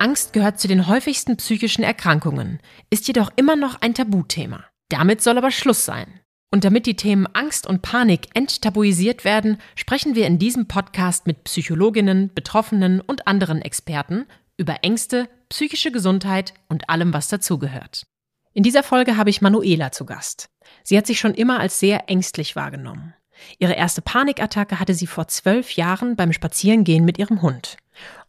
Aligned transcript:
Angst 0.00 0.32
gehört 0.32 0.58
zu 0.58 0.68
den 0.68 0.86
häufigsten 0.86 1.36
psychischen 1.36 1.82
Erkrankungen, 1.82 2.60
ist 2.90 3.06
jedoch 3.08 3.30
immer 3.36 3.56
noch 3.56 3.80
ein 3.80 3.94
Tabuthema. 3.94 4.64
Damit 4.88 5.22
soll 5.22 5.38
aber 5.38 5.50
Schluss 5.50 5.84
sein. 5.84 6.20
Und 6.50 6.64
damit 6.64 6.86
die 6.86 6.96
Themen 6.96 7.26
Angst 7.34 7.66
und 7.66 7.82
Panik 7.82 8.28
enttabuisiert 8.34 9.24
werden, 9.24 9.58
sprechen 9.74 10.14
wir 10.14 10.26
in 10.26 10.38
diesem 10.38 10.66
Podcast 10.66 11.26
mit 11.26 11.44
Psychologinnen, 11.44 12.32
Betroffenen 12.34 13.00
und 13.00 13.26
anderen 13.26 13.60
Experten 13.60 14.26
über 14.56 14.82
Ängste, 14.82 15.28
psychische 15.50 15.92
Gesundheit 15.92 16.54
und 16.68 16.88
allem, 16.88 17.12
was 17.12 17.28
dazugehört. 17.28 18.06
In 18.54 18.62
dieser 18.62 18.82
Folge 18.82 19.16
habe 19.16 19.30
ich 19.30 19.42
Manuela 19.42 19.92
zu 19.92 20.04
Gast. 20.04 20.48
Sie 20.82 20.96
hat 20.96 21.06
sich 21.06 21.20
schon 21.20 21.34
immer 21.34 21.60
als 21.60 21.80
sehr 21.80 22.08
ängstlich 22.08 22.56
wahrgenommen. 22.56 23.14
Ihre 23.58 23.74
erste 23.74 24.02
Panikattacke 24.02 24.80
hatte 24.80 24.94
sie 24.94 25.06
vor 25.06 25.28
zwölf 25.28 25.72
Jahren 25.72 26.16
beim 26.16 26.32
Spazierengehen 26.32 27.04
mit 27.04 27.18
ihrem 27.18 27.42
Hund. 27.42 27.76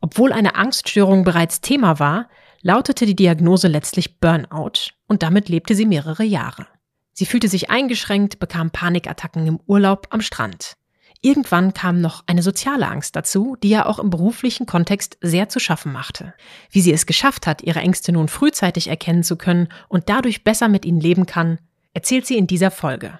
Obwohl 0.01 0.31
eine 0.31 0.55
Angststörung 0.55 1.23
bereits 1.23 1.61
Thema 1.61 1.99
war, 1.99 2.29
lautete 2.61 3.05
die 3.05 3.15
Diagnose 3.15 3.67
letztlich 3.67 4.19
Burnout 4.19 4.91
und 5.07 5.23
damit 5.23 5.49
lebte 5.49 5.75
sie 5.75 5.85
mehrere 5.85 6.23
Jahre. 6.23 6.67
Sie 7.13 7.25
fühlte 7.25 7.47
sich 7.47 7.69
eingeschränkt, 7.69 8.39
bekam 8.39 8.71
Panikattacken 8.71 9.45
im 9.45 9.59
Urlaub 9.65 10.07
am 10.11 10.21
Strand. 10.21 10.77
Irgendwann 11.21 11.73
kam 11.73 11.99
noch 11.99 12.23
eine 12.27 12.41
soziale 12.41 12.87
Angst 12.87 13.15
dazu, 13.15 13.57
die 13.61 13.69
ja 13.69 13.85
auch 13.85 13.99
im 13.99 14.09
beruflichen 14.09 14.65
Kontext 14.65 15.17
sehr 15.19 15.49
zu 15.49 15.59
schaffen 15.59 15.91
machte. 15.91 16.33
Wie 16.71 16.79
sie 16.79 16.93
es 16.93 17.05
geschafft 17.05 17.45
hat, 17.45 17.61
ihre 17.61 17.79
Ängste 17.79 18.13
nun 18.13 18.29
frühzeitig 18.29 18.87
erkennen 18.87 19.23
zu 19.23 19.35
können 19.35 19.67
und 19.89 20.07
dadurch 20.07 20.45
besser 20.45 20.69
mit 20.69 20.85
ihnen 20.85 21.01
leben 21.01 21.25
kann, 21.25 21.59
erzählt 21.93 22.25
sie 22.25 22.37
in 22.37 22.47
dieser 22.47 22.71
Folge. 22.71 23.19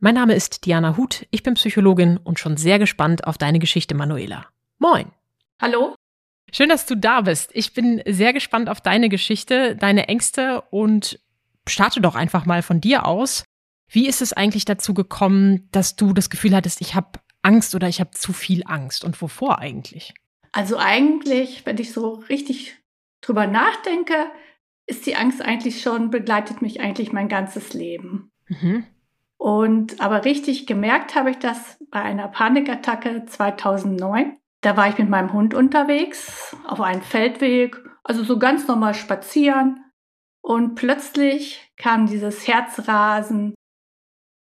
Mein 0.00 0.14
Name 0.14 0.34
ist 0.34 0.66
Diana 0.66 0.96
Huth, 0.96 1.26
ich 1.30 1.44
bin 1.44 1.54
Psychologin 1.54 2.16
und 2.16 2.40
schon 2.40 2.56
sehr 2.56 2.80
gespannt 2.80 3.24
auf 3.24 3.38
deine 3.38 3.60
Geschichte, 3.60 3.94
Manuela. 3.94 4.46
Moin! 4.78 5.12
Hallo. 5.60 5.94
Schön, 6.52 6.68
dass 6.68 6.86
du 6.86 6.96
da 6.96 7.22
bist. 7.22 7.50
Ich 7.54 7.72
bin 7.72 8.02
sehr 8.06 8.32
gespannt 8.32 8.68
auf 8.68 8.80
deine 8.80 9.08
Geschichte, 9.08 9.74
deine 9.74 10.08
Ängste 10.08 10.62
und 10.70 11.18
starte 11.68 12.00
doch 12.00 12.14
einfach 12.14 12.46
mal 12.46 12.62
von 12.62 12.80
dir 12.80 13.06
aus. 13.06 13.44
Wie 13.88 14.06
ist 14.06 14.22
es 14.22 14.32
eigentlich 14.32 14.64
dazu 14.64 14.94
gekommen, 14.94 15.68
dass 15.72 15.96
du 15.96 16.12
das 16.12 16.30
Gefühl 16.30 16.54
hattest, 16.54 16.80
ich 16.80 16.94
habe 16.94 17.18
Angst 17.42 17.74
oder 17.74 17.88
ich 17.88 18.00
habe 18.00 18.10
zu 18.10 18.32
viel 18.32 18.62
Angst 18.66 19.04
und 19.04 19.20
wovor 19.22 19.58
eigentlich? 19.58 20.14
Also 20.52 20.76
eigentlich, 20.76 21.64
wenn 21.64 21.78
ich 21.78 21.92
so 21.92 22.14
richtig 22.28 22.76
drüber 23.20 23.46
nachdenke, 23.46 24.30
ist 24.86 25.06
die 25.06 25.16
Angst 25.16 25.42
eigentlich 25.42 25.82
schon, 25.82 26.10
begleitet 26.10 26.62
mich 26.62 26.80
eigentlich 26.80 27.12
mein 27.12 27.28
ganzes 27.28 27.72
Leben. 27.74 28.30
Mhm. 28.48 28.84
Und 29.36 30.00
aber 30.00 30.24
richtig 30.24 30.66
gemerkt 30.66 31.14
habe 31.14 31.30
ich 31.30 31.38
das 31.38 31.78
bei 31.90 32.02
einer 32.02 32.28
Panikattacke 32.28 33.24
2009. 33.26 34.36
Da 34.66 34.76
war 34.76 34.88
ich 34.88 34.98
mit 34.98 35.08
meinem 35.08 35.32
Hund 35.32 35.54
unterwegs 35.54 36.56
auf 36.66 36.80
einem 36.80 37.00
Feldweg, 37.00 37.80
also 38.02 38.24
so 38.24 38.36
ganz 38.36 38.66
normal 38.66 38.94
spazieren. 38.94 39.78
Und 40.42 40.74
plötzlich 40.74 41.72
kam 41.76 42.08
dieses 42.08 42.48
Herzrasen, 42.48 43.54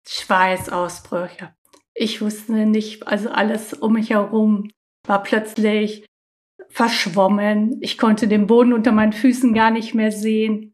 Schweißausbrüche. 0.06 1.56
Ich 1.92 2.20
wusste 2.20 2.52
nicht, 2.66 3.04
also 3.08 3.30
alles 3.30 3.74
um 3.74 3.94
mich 3.94 4.10
herum 4.10 4.70
war 5.08 5.24
plötzlich 5.24 6.06
verschwommen. 6.68 7.78
Ich 7.80 7.98
konnte 7.98 8.28
den 8.28 8.46
Boden 8.46 8.74
unter 8.74 8.92
meinen 8.92 9.12
Füßen 9.12 9.52
gar 9.54 9.72
nicht 9.72 9.92
mehr 9.92 10.12
sehen. 10.12 10.72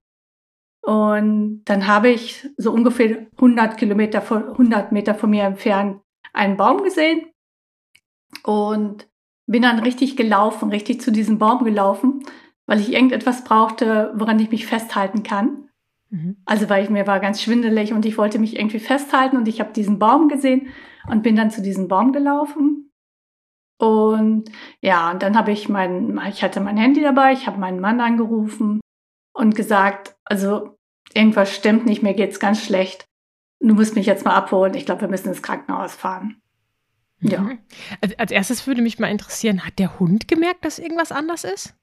Und 0.82 1.65
dann 1.65 1.86
habe 1.86 2.10
ich 2.10 2.47
so 2.59 2.70
ungefähr 2.70 3.26
100 3.36 3.78
Kilometer, 3.78 4.20
100 4.30 4.92
Meter 4.92 5.15
von 5.15 5.30
mir 5.30 5.44
entfernt 5.44 6.03
einen 6.34 6.59
Baum 6.59 6.82
gesehen. 6.82 7.30
Und 8.44 9.07
bin 9.48 9.62
dann 9.62 9.81
richtig 9.81 10.16
gelaufen, 10.16 10.70
richtig 10.70 11.00
zu 11.00 11.10
diesem 11.10 11.38
Baum 11.38 11.64
gelaufen, 11.64 12.22
weil 12.66 12.81
ich 12.81 12.92
irgendetwas 12.92 13.44
brauchte, 13.44 14.12
woran 14.14 14.38
ich 14.38 14.50
mich 14.50 14.66
festhalten 14.66 15.22
kann. 15.22 15.70
Mhm. 16.10 16.36
Also 16.44 16.69
weil 16.69 16.84
ich 16.84 16.91
mir 16.91 17.06
war 17.06 17.19
ganz 17.19 17.42
schwindelig 17.42 17.92
und 17.92 18.04
ich 18.04 18.19
wollte 18.19 18.38
mich 18.38 18.56
irgendwie 18.56 18.78
festhalten 18.78 19.38
und 19.38 19.48
ich 19.48 19.59
habe 19.60 19.72
diesen 19.72 19.98
Baum 19.98 20.28
gesehen 20.28 20.69
und 21.10 21.22
bin 21.22 21.34
dann 21.34 21.50
zu 21.50 21.62
diesem 21.62 21.88
Baum 21.88 22.12
gelaufen. 22.12 22.92
Und 23.78 24.50
ja, 24.82 25.10
und 25.10 25.22
dann 25.22 25.36
habe 25.36 25.50
ich 25.50 25.69
mein, 25.69 26.20
ich 26.28 26.42
hatte 26.42 26.60
mein 26.60 26.76
Handy 26.76 27.00
dabei, 27.00 27.32
ich 27.32 27.47
habe 27.47 27.59
meinen 27.59 27.80
Mann 27.80 28.00
angerufen 28.00 28.80
und 29.32 29.54
gesagt, 29.54 30.16
also 30.25 30.76
irgendwas 31.15 31.54
stimmt 31.54 31.86
nicht, 31.86 32.03
mir 32.03 32.15
geht's 32.15 32.38
ganz 32.38 32.62
schlecht. 32.62 33.06
Du 33.60 33.75
musst 33.75 33.97
mich 33.97 34.06
jetzt 34.06 34.25
mal 34.25 34.34
abholen. 34.34 34.75
Ich 34.75 34.84
glaube, 34.84 35.03
wir 35.03 35.09
müssen 35.09 35.28
ins 35.28 35.42
Krankenhaus 35.42 35.94
fahren. 35.94 36.42
Ja. 37.20 37.40
Mhm. 37.40 37.58
Als, 38.00 38.18
als 38.18 38.30
erstes 38.30 38.66
würde 38.66 38.82
mich 38.82 38.98
mal 38.98 39.08
interessieren, 39.08 39.64
hat 39.64 39.78
der 39.78 39.98
Hund 39.98 40.28
gemerkt, 40.28 40.64
dass 40.64 40.78
irgendwas 40.78 41.12
anders 41.12 41.44
ist? 41.44 41.74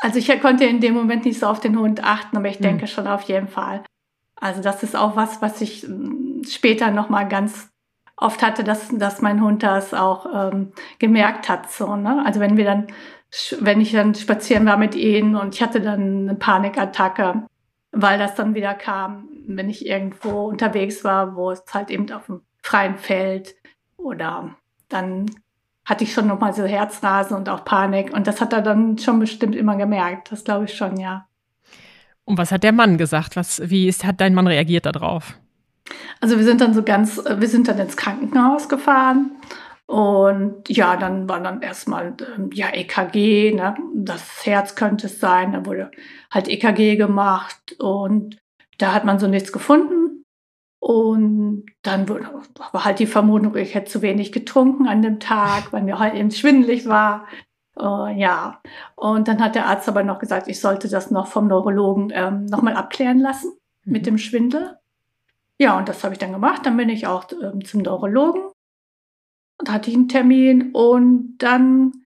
Also 0.00 0.18
ich 0.18 0.40
konnte 0.40 0.64
in 0.64 0.80
dem 0.80 0.94
Moment 0.94 1.24
nicht 1.24 1.40
so 1.40 1.46
auf 1.46 1.60
den 1.60 1.78
Hund 1.78 2.04
achten, 2.04 2.36
aber 2.36 2.48
ich 2.48 2.58
mhm. 2.60 2.64
denke 2.64 2.86
schon 2.86 3.06
auf 3.06 3.22
jeden 3.22 3.48
Fall. 3.48 3.82
Also 4.38 4.60
das 4.60 4.82
ist 4.82 4.94
auch 4.94 5.16
was, 5.16 5.40
was 5.40 5.60
ich 5.60 5.82
hm, 5.82 6.42
später 6.46 6.90
noch 6.90 7.08
mal 7.08 7.24
ganz 7.24 7.70
oft 8.16 8.42
hatte, 8.42 8.64
dass, 8.64 8.88
dass 8.90 9.22
mein 9.22 9.42
Hund 9.42 9.62
das 9.62 9.94
auch 9.94 10.52
ähm, 10.52 10.72
gemerkt 10.98 11.48
hat. 11.48 11.70
So, 11.70 11.96
ne? 11.96 12.22
Also 12.24 12.40
wenn 12.40 12.56
wir 12.56 12.64
dann, 12.64 12.86
wenn 13.60 13.80
ich 13.80 13.92
dann 13.92 14.14
spazieren 14.14 14.66
war 14.66 14.76
mit 14.76 14.94
ihnen 14.94 15.36
und 15.36 15.54
ich 15.54 15.62
hatte 15.62 15.80
dann 15.80 16.28
eine 16.28 16.34
Panikattacke, 16.34 17.46
weil 17.92 18.18
das 18.18 18.34
dann 18.34 18.54
wieder 18.54 18.74
kam, 18.74 19.28
wenn 19.46 19.70
ich 19.70 19.86
irgendwo 19.86 20.46
unterwegs 20.46 21.04
war, 21.04 21.36
wo 21.36 21.50
es 21.50 21.62
halt 21.72 21.90
eben 21.90 22.10
auf 22.12 22.26
dem 22.26 22.42
freien 22.62 22.96
Feld 22.96 23.54
oder 23.96 24.54
dann 24.88 25.26
hatte 25.84 26.04
ich 26.04 26.12
schon 26.12 26.26
nochmal 26.26 26.52
so 26.52 26.64
Herzrasen 26.64 27.36
und 27.36 27.48
auch 27.48 27.64
Panik. 27.64 28.12
Und 28.12 28.26
das 28.26 28.40
hat 28.40 28.52
er 28.52 28.62
dann 28.62 28.98
schon 28.98 29.20
bestimmt 29.20 29.54
immer 29.54 29.76
gemerkt. 29.76 30.32
Das 30.32 30.44
glaube 30.44 30.64
ich 30.64 30.74
schon, 30.74 30.98
ja. 30.98 31.26
Und 32.24 32.38
was 32.38 32.50
hat 32.50 32.64
der 32.64 32.72
Mann 32.72 32.98
gesagt? 32.98 33.36
Was, 33.36 33.62
wie 33.70 33.86
ist, 33.86 34.04
hat 34.04 34.20
dein 34.20 34.34
Mann 34.34 34.48
reagiert 34.48 34.84
darauf? 34.84 35.38
Also 36.20 36.36
wir 36.36 36.44
sind 36.44 36.60
dann 36.60 36.74
so 36.74 36.82
ganz, 36.82 37.22
wir 37.24 37.48
sind 37.48 37.68
dann 37.68 37.78
ins 37.78 37.96
Krankenhaus 37.96 38.68
gefahren. 38.68 39.30
Und 39.86 40.68
ja, 40.68 40.96
dann 40.96 41.28
war 41.28 41.40
dann 41.40 41.62
erstmal 41.62 42.16
ähm, 42.36 42.50
ja 42.52 42.70
EKG, 42.72 43.54
ne? 43.54 43.76
das 43.94 44.44
Herz 44.44 44.74
könnte 44.74 45.06
es 45.06 45.20
sein. 45.20 45.52
Da 45.52 45.64
wurde 45.64 45.92
halt 46.32 46.48
EKG 46.48 46.96
gemacht 46.96 47.76
und 47.78 48.36
da 48.78 48.92
hat 48.92 49.04
man 49.04 49.20
so 49.20 49.28
nichts 49.28 49.52
gefunden. 49.52 50.15
Und 50.86 51.66
dann 51.82 52.08
war 52.08 52.84
halt 52.84 53.00
die 53.00 53.08
Vermutung, 53.08 53.56
ich 53.56 53.74
hätte 53.74 53.90
zu 53.90 54.02
wenig 54.02 54.30
getrunken 54.30 54.86
an 54.86 55.02
dem 55.02 55.18
Tag, 55.18 55.72
weil 55.72 55.82
mir 55.82 55.98
halt 55.98 56.14
eben 56.14 56.30
schwindelig 56.30 56.86
war. 56.86 57.26
Uh, 57.76 58.06
ja, 58.06 58.62
und 58.94 59.26
dann 59.26 59.42
hat 59.42 59.56
der 59.56 59.66
Arzt 59.66 59.88
aber 59.88 60.04
noch 60.04 60.20
gesagt, 60.20 60.46
ich 60.46 60.60
sollte 60.60 60.88
das 60.88 61.10
noch 61.10 61.26
vom 61.26 61.48
Neurologen 61.48 62.12
ähm, 62.14 62.46
nochmal 62.46 62.74
abklären 62.76 63.18
lassen 63.18 63.50
mhm. 63.82 63.92
mit 63.92 64.06
dem 64.06 64.16
Schwindel. 64.16 64.78
Ja, 65.58 65.76
und 65.76 65.88
das 65.88 66.04
habe 66.04 66.14
ich 66.14 66.20
dann 66.20 66.30
gemacht. 66.30 66.64
Dann 66.64 66.76
bin 66.76 66.88
ich 66.88 67.08
auch 67.08 67.24
ähm, 67.32 67.64
zum 67.64 67.82
Neurologen 67.82 68.42
und 69.58 69.68
hatte 69.68 69.90
ich 69.90 69.96
einen 69.96 70.08
Termin 70.08 70.70
und 70.70 71.38
dann 71.38 72.04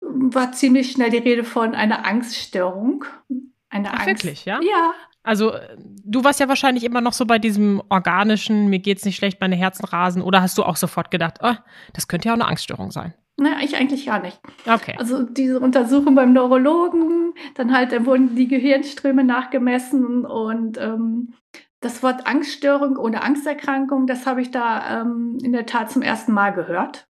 war 0.00 0.52
ziemlich 0.52 0.92
schnell 0.92 1.10
die 1.10 1.18
Rede 1.18 1.42
von 1.42 1.74
einer 1.74 2.06
Angststörung. 2.06 3.04
Eine 3.70 3.88
Ach, 3.88 4.06
Angst. 4.06 4.06
Wirklich, 4.06 4.44
ja? 4.44 4.60
Ja, 4.62 4.94
also 5.24 5.54
du 6.04 6.22
warst 6.22 6.38
ja 6.38 6.48
wahrscheinlich 6.48 6.84
immer 6.84 7.00
noch 7.00 7.14
so 7.14 7.24
bei 7.24 7.38
diesem 7.38 7.82
organischen, 7.88 8.68
mir 8.68 8.78
geht's 8.78 9.04
nicht 9.04 9.16
schlecht, 9.16 9.40
meine 9.40 9.56
Herzen 9.56 9.86
rasen. 9.86 10.22
Oder 10.22 10.42
hast 10.42 10.56
du 10.58 10.62
auch 10.62 10.76
sofort 10.76 11.10
gedacht, 11.10 11.38
oh, 11.42 11.54
das 11.94 12.06
könnte 12.06 12.28
ja 12.28 12.34
auch 12.34 12.38
eine 12.38 12.46
Angststörung 12.46 12.90
sein? 12.90 13.14
Naja, 13.36 13.56
ich 13.62 13.76
eigentlich 13.76 14.06
gar 14.06 14.20
nicht. 14.20 14.38
Okay. 14.66 14.94
Also 14.98 15.22
diese 15.22 15.58
Untersuchung 15.58 16.14
beim 16.14 16.32
Neurologen, 16.32 17.32
dann 17.54 17.74
halt 17.74 17.90
da 17.92 18.06
wurden 18.06 18.36
die 18.36 18.46
Gehirnströme 18.46 19.24
nachgemessen 19.24 20.24
und 20.24 20.78
ähm, 20.78 21.34
das 21.80 22.02
Wort 22.02 22.26
Angststörung 22.26 22.96
oder 22.96 23.24
Angsterkrankung, 23.24 24.06
das 24.06 24.26
habe 24.26 24.42
ich 24.42 24.50
da 24.50 25.00
ähm, 25.00 25.38
in 25.42 25.52
der 25.52 25.66
Tat 25.66 25.90
zum 25.90 26.02
ersten 26.02 26.32
Mal 26.32 26.50
gehört. 26.50 27.08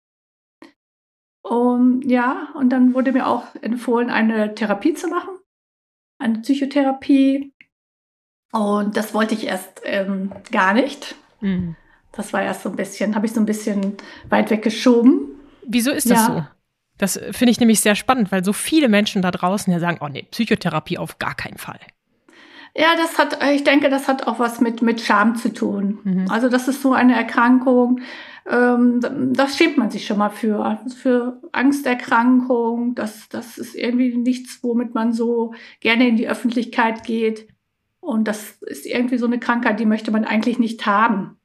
Und 1.42 2.02
ja, 2.04 2.48
und 2.54 2.70
dann 2.70 2.94
wurde 2.94 3.12
mir 3.12 3.26
auch 3.26 3.54
empfohlen, 3.60 4.10
eine 4.10 4.54
Therapie 4.54 4.94
zu 4.94 5.08
machen, 5.08 5.38
eine 6.18 6.40
Psychotherapie 6.40 7.52
und 8.52 8.96
das 8.96 9.14
wollte 9.14 9.34
ich 9.34 9.46
erst 9.46 9.82
ähm, 9.84 10.32
gar 10.50 10.74
nicht. 10.74 11.14
Mhm. 11.40 11.76
Das 12.12 12.32
war 12.32 12.42
erst 12.42 12.62
so 12.62 12.70
ein 12.70 12.76
bisschen, 12.76 13.14
habe 13.14 13.26
ich 13.26 13.32
so 13.32 13.40
ein 13.40 13.46
bisschen 13.46 13.96
weit 14.28 14.50
weggeschoben. 14.50 15.20
Wieso 15.66 15.90
ist 15.90 16.10
das 16.10 16.18
ja. 16.18 16.26
so? 16.26 16.44
Das 16.96 17.20
finde 17.30 17.52
ich 17.52 17.60
nämlich 17.60 17.80
sehr 17.80 17.94
spannend, 17.94 18.32
weil 18.32 18.44
so 18.44 18.52
viele 18.52 18.88
Menschen 18.88 19.22
da 19.22 19.30
draußen 19.30 19.72
ja 19.72 19.78
sagen, 19.78 19.98
oh 20.00 20.08
nee, 20.08 20.26
Psychotherapie 20.30 20.98
auf 20.98 21.18
gar 21.18 21.34
keinen 21.34 21.58
Fall. 21.58 21.78
Ja, 22.74 22.96
das 22.96 23.18
hat, 23.18 23.38
ich 23.52 23.64
denke, 23.64 23.88
das 23.88 24.08
hat 24.08 24.26
auch 24.26 24.38
was 24.38 24.60
mit, 24.60 24.82
mit 24.82 25.00
Scham 25.00 25.36
zu 25.36 25.52
tun. 25.52 25.98
Mhm. 26.04 26.30
Also 26.30 26.48
das 26.48 26.68
ist 26.68 26.82
so 26.82 26.92
eine 26.92 27.14
Erkrankung, 27.14 28.00
ähm, 28.48 29.00
das 29.34 29.56
schämt 29.56 29.76
man 29.76 29.90
sich 29.90 30.06
schon 30.06 30.18
mal 30.18 30.30
für. 30.30 30.78
Für 30.96 31.40
Angsterkrankung, 31.52 32.94
das, 32.94 33.28
das 33.28 33.58
ist 33.58 33.74
irgendwie 33.74 34.16
nichts, 34.16 34.60
womit 34.62 34.94
man 34.94 35.12
so 35.12 35.54
gerne 35.80 36.08
in 36.08 36.16
die 36.16 36.28
Öffentlichkeit 36.28 37.04
geht. 37.04 37.48
Und 38.08 38.26
das 38.26 38.52
ist 38.62 38.86
irgendwie 38.86 39.18
so 39.18 39.26
eine 39.26 39.38
Krankheit, 39.38 39.78
die 39.78 39.84
möchte 39.84 40.10
man 40.10 40.24
eigentlich 40.24 40.58
nicht 40.58 40.86
haben. 40.86 41.36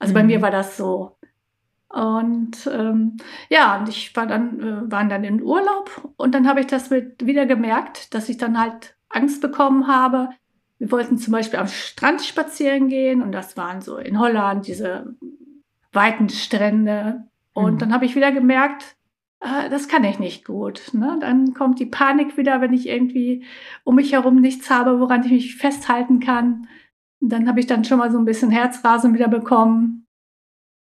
Also 0.00 0.10
mhm. 0.10 0.14
bei 0.14 0.24
mir 0.24 0.38
mhm. 0.38 0.42
war 0.42 0.50
das 0.50 0.76
so. 0.76 1.16
Und 1.88 2.68
ähm, 2.72 3.18
ja, 3.48 3.78
und 3.78 3.88
ich 3.88 4.16
war 4.16 4.26
dann, 4.26 4.58
äh, 4.58 4.90
waren 4.90 5.08
dann 5.08 5.22
in 5.22 5.40
Urlaub 5.40 6.10
und 6.16 6.34
dann 6.34 6.48
habe 6.48 6.58
ich 6.58 6.66
das 6.66 6.90
mit, 6.90 7.24
wieder 7.24 7.46
gemerkt, 7.46 8.12
dass 8.12 8.28
ich 8.28 8.38
dann 8.38 8.58
halt 8.60 8.96
Angst 9.08 9.40
bekommen 9.40 9.86
habe. 9.86 10.30
Wir 10.78 10.90
wollten 10.90 11.16
zum 11.16 11.30
Beispiel 11.30 11.60
am 11.60 11.68
Strand 11.68 12.22
spazieren 12.22 12.88
gehen 12.88 13.22
und 13.22 13.30
das 13.30 13.56
waren 13.56 13.80
so 13.80 13.96
in 13.96 14.18
Holland 14.18 14.66
diese 14.66 15.14
weiten 15.92 16.28
Strände. 16.28 17.22
Und 17.52 17.74
mhm. 17.74 17.78
dann 17.78 17.94
habe 17.94 18.04
ich 18.04 18.16
wieder 18.16 18.32
gemerkt, 18.32 18.96
das 19.40 19.88
kann 19.88 20.04
ich 20.04 20.18
nicht 20.18 20.44
gut. 20.44 20.90
Ne? 20.92 21.18
Dann 21.20 21.54
kommt 21.54 21.80
die 21.80 21.86
Panik 21.86 22.36
wieder, 22.36 22.60
wenn 22.60 22.74
ich 22.74 22.86
irgendwie 22.86 23.44
um 23.84 23.94
mich 23.94 24.12
herum 24.12 24.36
nichts 24.40 24.70
habe, 24.70 25.00
woran 25.00 25.24
ich 25.24 25.30
mich 25.30 25.56
festhalten 25.56 26.20
kann. 26.20 26.68
Dann 27.20 27.48
habe 27.48 27.60
ich 27.60 27.66
dann 27.66 27.84
schon 27.84 27.98
mal 27.98 28.10
so 28.10 28.18
ein 28.18 28.24
bisschen 28.24 28.50
Herzrasen 28.50 29.14
wieder 29.14 29.28
bekommen. 29.28 30.06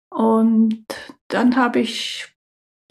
Und 0.09 0.86
dann 1.27 1.56
habe 1.56 1.80
ich, 1.80 2.33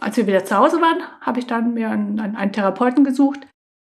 als 0.00 0.16
wir 0.16 0.26
wieder 0.26 0.44
zu 0.44 0.56
Hause 0.56 0.80
waren, 0.80 1.02
habe 1.20 1.40
ich 1.40 1.46
dann 1.46 1.74
mir 1.74 1.90
einen, 1.90 2.20
einen 2.20 2.52
Therapeuten 2.52 3.02
gesucht, 3.02 3.46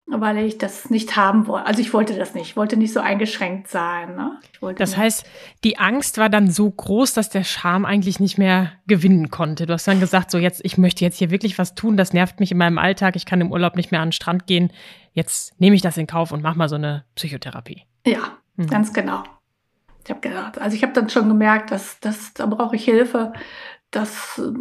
weil 0.06 0.38
ich 0.38 0.56
das 0.56 0.88
nicht 0.88 1.17
haben 1.17 1.47
wollte. 1.49 1.67
Also 1.67 1.81
ich 1.81 1.93
wollte 1.93 2.17
das 2.17 2.35
nicht. 2.35 2.50
Ich 2.50 2.56
wollte 2.56 2.76
nicht 2.76 2.93
so 2.93 3.00
eingeschränkt 3.00 3.69
sein. 3.69 4.14
Ne? 4.14 4.38
das 4.76 4.91
nicht. 4.91 4.99
heißt, 4.99 5.26
die 5.64 5.79
Angst 5.79 6.19
war 6.19 6.29
dann 6.29 6.49
so 6.50 6.70
groß, 6.70 7.12
dass 7.14 7.29
der 7.29 7.43
Charme 7.43 7.85
eigentlich 7.85 8.20
nicht 8.20 8.38
mehr 8.38 8.73
gewinnen 8.87 9.31
konnte. 9.31 9.67
Du 9.67 9.73
hast 9.73 9.88
dann 9.88 9.99
gesagt, 9.99 10.31
so 10.31 10.38
jetzt, 10.38 10.61
ich 10.64 10.79
möchte 10.79 11.05
jetzt 11.05 11.19
hier 11.19 11.31
wirklich 11.31 11.58
was 11.58 11.75
tun. 11.75 11.97
Das 11.97 12.12
nervt 12.12 12.38
mich 12.38 12.53
in 12.53 12.58
meinem 12.58 12.79
Alltag. 12.79 13.17
Ich 13.17 13.26
kann 13.26 13.41
im 13.41 13.50
Urlaub 13.50 13.75
nicht 13.75 13.91
mehr 13.91 14.00
an 14.00 14.08
den 14.08 14.12
Strand 14.12 14.47
gehen. 14.47 14.73
Jetzt 15.12 15.58
nehme 15.61 15.75
ich 15.75 15.82
das 15.82 15.97
in 15.97 16.06
Kauf 16.06 16.31
und 16.31 16.43
mache 16.43 16.56
mal 16.56 16.69
so 16.69 16.76
eine 16.76 17.05
Psychotherapie. 17.17 17.82
Ja, 18.06 18.38
mhm. 18.55 18.69
ganz 18.69 18.93
genau. 18.93 19.25
Ich 20.05 20.11
habe 20.11 20.20
gedacht, 20.20 20.61
also 20.61 20.76
ich 20.76 20.85
habe 20.85 20.93
dann 20.93 21.11
schon 21.11 21.29
gemerkt, 21.29 21.73
dass, 21.73 21.99
dass 21.99 22.32
da 22.32 22.47
brauche 22.47 22.76
ich 22.76 22.85
Hilfe. 22.85 23.32
Das 23.91 24.38
äh, 24.38 24.53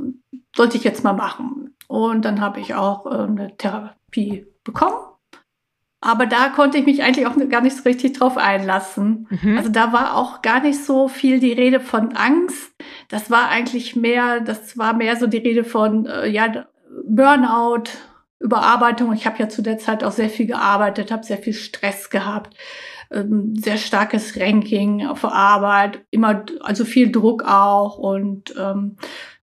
sollte 0.56 0.78
ich 0.78 0.84
jetzt 0.84 1.04
mal 1.04 1.14
machen. 1.14 1.76
Und 1.88 2.26
dann 2.26 2.42
habe 2.42 2.60
ich 2.60 2.74
auch 2.74 3.06
äh, 3.06 3.26
eine 3.26 3.56
Therapie 3.58 4.48
bekommen 4.64 4.98
aber 6.06 6.28
da 6.28 6.50
konnte 6.50 6.78
ich 6.78 6.86
mich 6.86 7.02
eigentlich 7.02 7.26
auch 7.26 7.36
gar 7.50 7.62
nicht 7.62 7.76
so 7.76 7.82
richtig 7.82 8.14
drauf 8.14 8.38
einlassen. 8.38 9.28
Mhm. 9.42 9.58
Also 9.58 9.70
da 9.70 9.92
war 9.92 10.16
auch 10.16 10.44
gar 10.44 10.62
nicht 10.62 10.86
so 10.86 11.08
viel 11.08 11.40
die 11.40 11.52
Rede 11.52 11.80
von 11.80 12.14
Angst. 12.16 12.76
Das 13.10 13.32
war 13.32 13.50
eigentlich 13.50 13.96
mehr, 13.96 14.40
das 14.40 14.78
war 14.78 14.94
mehr 14.94 15.16
so 15.16 15.26
die 15.26 15.40
Rede 15.40 15.64
von 15.64 16.06
äh, 16.06 16.28
ja, 16.28 16.68
Burnout, 17.08 17.86
Überarbeitung. 18.40 19.14
Ich 19.14 19.26
habe 19.26 19.40
ja 19.40 19.50
zu 19.50 19.64
der 19.64 19.80
Zeit 19.80 20.04
auch 20.04 20.12
sehr 20.12 20.30
viel 20.30 20.46
gearbeitet, 20.46 21.12
habe 21.12 21.24
sehr 21.24 21.40
viel 21.40 21.54
Stress 21.54 22.12
gehabt, 22.12 22.56
ähm, 23.12 23.56
sehr 23.56 23.78
starkes 23.78 24.40
Ranking 24.40 25.08
auf 25.08 25.26
Arbeit, 25.26 26.06
immer, 26.12 26.46
also 26.62 26.86
viel 26.86 27.12
Druck 27.12 27.44
auch 27.46 27.98
und 27.98 28.54
ähm, 28.60 28.98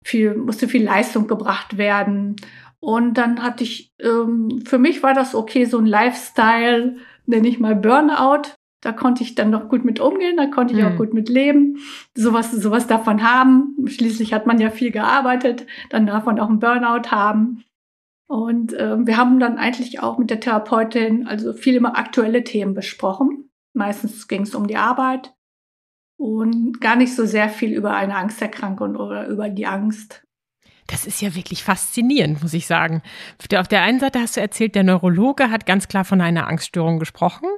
viel, 0.05 0.37
musste 0.37 0.69
viel 0.69 0.85
Leistung 0.85 1.27
gebracht 1.27 1.77
werden. 1.77 2.37
Und 2.83 3.15
dann 3.15 3.41
hatte 3.43 3.63
ich, 3.63 3.95
ähm, 4.01 4.63
für 4.67 4.79
mich 4.79 5.05
war 5.05 5.15
das 5.15 5.37
okay, 5.37 5.67
so 5.67 5.79
ein 5.79 5.87
Lifestyle, 5.87 6.97
nenne 7.27 7.47
ich 7.47 7.61
mal 7.61 7.77
Burnout. 7.77 8.57
Da 8.81 8.91
konnte 8.91 9.23
ich 9.23 9.37
dann 9.37 9.51
noch 9.51 9.69
gut 9.69 9.85
mit 9.85 10.01
umgehen, 10.01 10.37
da 10.37 10.47
konnte 10.47 10.75
ich 10.75 10.81
mhm. 10.81 10.87
auch 10.87 10.91
hm. 10.91 10.99
gut 10.99 11.15
mit 11.15 11.29
leben. 11.29 11.79
Sowas, 12.17 12.51
sowas 12.51 12.89
man 13.07 13.23
haben. 13.23 13.77
Schließlich 13.87 14.35
hat 14.35 14.49
man 14.49 14.61
ja 14.61 14.71
viel 14.71 14.91
gearbeitet, 14.91 15.65
dann 15.91 16.07
darf 16.07 16.25
man 16.25 16.41
auch 16.41 16.49
einen 16.49 16.59
Burnout 16.59 17.13
haben. 17.13 17.63
Und 18.27 18.75
ähm, 18.77 19.07
wir 19.07 19.17
haben 19.17 19.39
dann 19.39 19.59
eigentlich 19.59 20.01
auch 20.01 20.19
mit 20.19 20.31
der 20.31 20.41
Therapeutin 20.41 21.29
also 21.29 21.53
viel 21.53 21.77
immer 21.77 21.97
aktuelle 21.97 22.43
Themen 22.43 22.75
besprochen. 22.75 23.51
Meistens 23.75 24.27
ging 24.27 24.43
es 24.43 24.57
um 24.57 24.67
die 24.67 24.77
Arbeit 24.77 25.33
und 26.17 26.81
gar 26.81 26.97
nicht 26.97 27.15
so 27.15 27.27
sehr 27.27 27.49
viel 27.49 27.73
über 27.73 27.95
eine 27.95 28.17
Angsterkrankung 28.17 28.97
oder 28.97 29.29
über 29.29 29.49
die 29.49 29.67
Angst. 29.67 30.25
Das 30.93 31.07
ist 31.07 31.23
ja 31.23 31.35
wirklich 31.35 31.65
faszinierend, 31.65 32.43
muss 32.43 32.53
ich 32.53 32.67
sagen. 32.67 33.01
Auf 33.57 33.67
der 33.67 33.81
einen 33.81 33.99
Seite 33.99 34.21
hast 34.21 34.37
du 34.37 34.43
erzählt, 34.43 34.75
der 34.75 34.83
Neurologe 34.83 35.51
hat 35.51 35.65
ganz 35.65 35.89
klar 35.89 36.05
von 36.05 36.21
einer 36.21 36.49
Angststörung 36.49 36.99
gesprochen. 36.99 37.49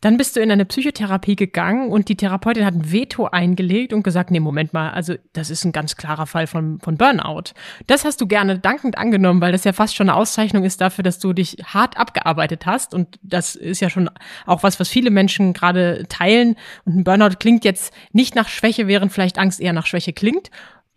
Dann 0.00 0.16
bist 0.16 0.34
du 0.34 0.40
in 0.40 0.50
eine 0.50 0.64
Psychotherapie 0.64 1.36
gegangen 1.36 1.90
und 1.90 2.08
die 2.08 2.16
Therapeutin 2.16 2.64
hat 2.64 2.72
ein 2.72 2.90
Veto 2.90 3.26
eingelegt 3.26 3.92
und 3.92 4.02
gesagt, 4.02 4.30
nee, 4.30 4.40
Moment 4.40 4.72
mal, 4.72 4.92
also 4.92 5.14
das 5.34 5.50
ist 5.50 5.66
ein 5.66 5.72
ganz 5.72 5.96
klarer 5.96 6.24
Fall 6.26 6.46
von, 6.46 6.80
von 6.80 6.96
Burnout. 6.96 7.52
Das 7.86 8.06
hast 8.06 8.22
du 8.22 8.26
gerne 8.26 8.58
dankend 8.58 8.96
angenommen, 8.96 9.42
weil 9.42 9.52
das 9.52 9.64
ja 9.64 9.74
fast 9.74 9.94
schon 9.94 10.08
eine 10.08 10.16
Auszeichnung 10.16 10.64
ist 10.64 10.80
dafür, 10.80 11.04
dass 11.04 11.18
du 11.18 11.34
dich 11.34 11.58
hart 11.62 11.98
abgearbeitet 11.98 12.64
hast. 12.64 12.94
Und 12.94 13.18
das 13.22 13.56
ist 13.56 13.80
ja 13.80 13.90
schon 13.90 14.08
auch 14.46 14.62
was, 14.62 14.80
was 14.80 14.88
viele 14.88 15.10
Menschen 15.10 15.52
gerade 15.52 16.06
teilen. 16.08 16.56
Und 16.86 16.96
ein 16.96 17.04
Burnout 17.04 17.36
klingt 17.40 17.66
jetzt 17.66 17.92
nicht 18.12 18.34
nach 18.34 18.48
Schwäche, 18.48 18.86
während 18.86 19.12
vielleicht 19.12 19.38
Angst 19.38 19.60
eher 19.60 19.74
nach 19.74 19.84
Schwäche 19.84 20.14
klingt. 20.14 20.50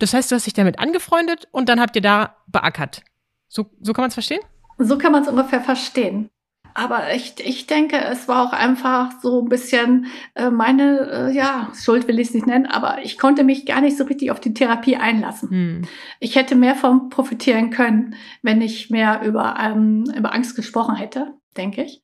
Das 0.03 0.13
heißt, 0.13 0.29
du 0.29 0.35
hast 0.35 0.45
dich 0.45 0.53
damit 0.53 0.79
angefreundet 0.79 1.47
und 1.53 1.69
dann 1.69 1.79
habt 1.79 1.95
ihr 1.95 2.01
da 2.01 2.35
beackert. 2.47 3.03
So, 3.47 3.67
so 3.79 3.93
kann 3.93 4.03
man 4.03 4.09
es 4.09 4.15
verstehen? 4.15 4.41
So 4.77 4.97
kann 4.97 5.13
man 5.13 5.21
es 5.21 5.29
ungefähr 5.29 5.61
verstehen. 5.61 6.29
Aber 6.73 7.13
ich, 7.13 7.35
ich 7.39 7.67
denke, 7.67 7.95
es 7.95 8.27
war 8.27 8.45
auch 8.45 8.51
einfach 8.51 9.13
so 9.21 9.41
ein 9.41 9.47
bisschen 9.47 10.07
äh, 10.35 10.49
meine, 10.49 11.09
äh, 11.09 11.33
ja, 11.33 11.71
Schuld 11.73 12.09
will 12.09 12.19
ich 12.19 12.27
es 12.27 12.33
nicht 12.33 12.47
nennen, 12.47 12.65
aber 12.65 13.01
ich 13.01 13.17
konnte 13.17 13.45
mich 13.45 13.65
gar 13.65 13.79
nicht 13.79 13.95
so 13.95 14.03
richtig 14.03 14.29
auf 14.29 14.41
die 14.41 14.53
Therapie 14.53 14.97
einlassen. 14.97 15.49
Hm. 15.49 15.81
Ich 16.19 16.35
hätte 16.35 16.55
mehr 16.55 16.75
von 16.75 17.07
profitieren 17.07 17.69
können, 17.69 18.15
wenn 18.41 18.59
ich 18.59 18.89
mehr 18.89 19.21
über, 19.23 19.55
ähm, 19.57 20.03
über 20.13 20.33
Angst 20.33 20.57
gesprochen 20.57 20.95
hätte, 20.95 21.33
denke 21.55 21.83
ich. 21.83 22.03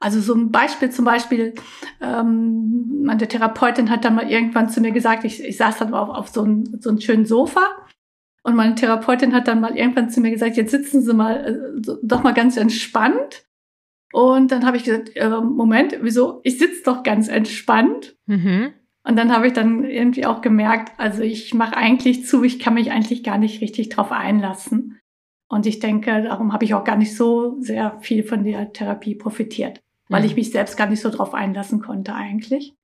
Also 0.00 0.20
so 0.20 0.34
ein 0.34 0.50
Beispiel 0.50 0.90
zum 0.90 1.04
Beispiel, 1.04 1.54
ähm, 2.00 3.02
meine 3.04 3.28
Therapeutin 3.28 3.90
hat 3.90 4.04
dann 4.06 4.14
mal 4.14 4.30
irgendwann 4.30 4.70
zu 4.70 4.80
mir 4.80 4.92
gesagt, 4.92 5.24
ich, 5.24 5.44
ich 5.44 5.58
saß 5.58 5.76
dann 5.78 5.92
auf, 5.92 6.08
auf 6.08 6.28
so, 6.28 6.42
ein, 6.42 6.78
so 6.80 6.88
einem 6.88 7.00
schönen 7.00 7.26
Sofa 7.26 7.60
und 8.42 8.56
meine 8.56 8.74
Therapeutin 8.74 9.34
hat 9.34 9.46
dann 9.46 9.60
mal 9.60 9.76
irgendwann 9.76 10.08
zu 10.08 10.22
mir 10.22 10.30
gesagt, 10.30 10.56
jetzt 10.56 10.70
sitzen 10.70 11.02
Sie 11.02 11.12
mal 11.12 11.74
äh, 11.76 11.96
doch 12.02 12.22
mal 12.22 12.32
ganz 12.32 12.56
entspannt. 12.56 13.44
Und 14.12 14.50
dann 14.50 14.64
habe 14.64 14.78
ich 14.78 14.84
gesagt, 14.84 15.14
äh, 15.16 15.28
Moment, 15.28 15.98
wieso? 16.00 16.40
Ich 16.44 16.58
sitze 16.58 16.82
doch 16.84 17.02
ganz 17.02 17.28
entspannt. 17.28 18.16
Mhm. 18.26 18.72
Und 19.04 19.16
dann 19.16 19.34
habe 19.34 19.46
ich 19.46 19.52
dann 19.52 19.84
irgendwie 19.84 20.24
auch 20.24 20.40
gemerkt, 20.40 20.92
also 20.98 21.22
ich 21.22 21.52
mache 21.54 21.76
eigentlich 21.76 22.26
zu, 22.26 22.42
ich 22.42 22.58
kann 22.58 22.74
mich 22.74 22.90
eigentlich 22.90 23.22
gar 23.22 23.38
nicht 23.38 23.60
richtig 23.60 23.90
drauf 23.90 24.12
einlassen. 24.12 24.98
Und 25.48 25.66
ich 25.66 25.78
denke, 25.78 26.22
darum 26.22 26.52
habe 26.52 26.64
ich 26.64 26.74
auch 26.74 26.84
gar 26.84 26.96
nicht 26.96 27.14
so 27.14 27.60
sehr 27.60 27.98
viel 28.00 28.22
von 28.22 28.44
der 28.44 28.72
Therapie 28.72 29.14
profitiert 29.14 29.80
weil 30.10 30.24
ich 30.24 30.36
mich 30.36 30.50
selbst 30.50 30.76
gar 30.76 30.88
nicht 30.88 31.00
so 31.00 31.08
drauf 31.08 31.32
einlassen 31.32 31.80
konnte 31.80 32.14
eigentlich. 32.14 32.74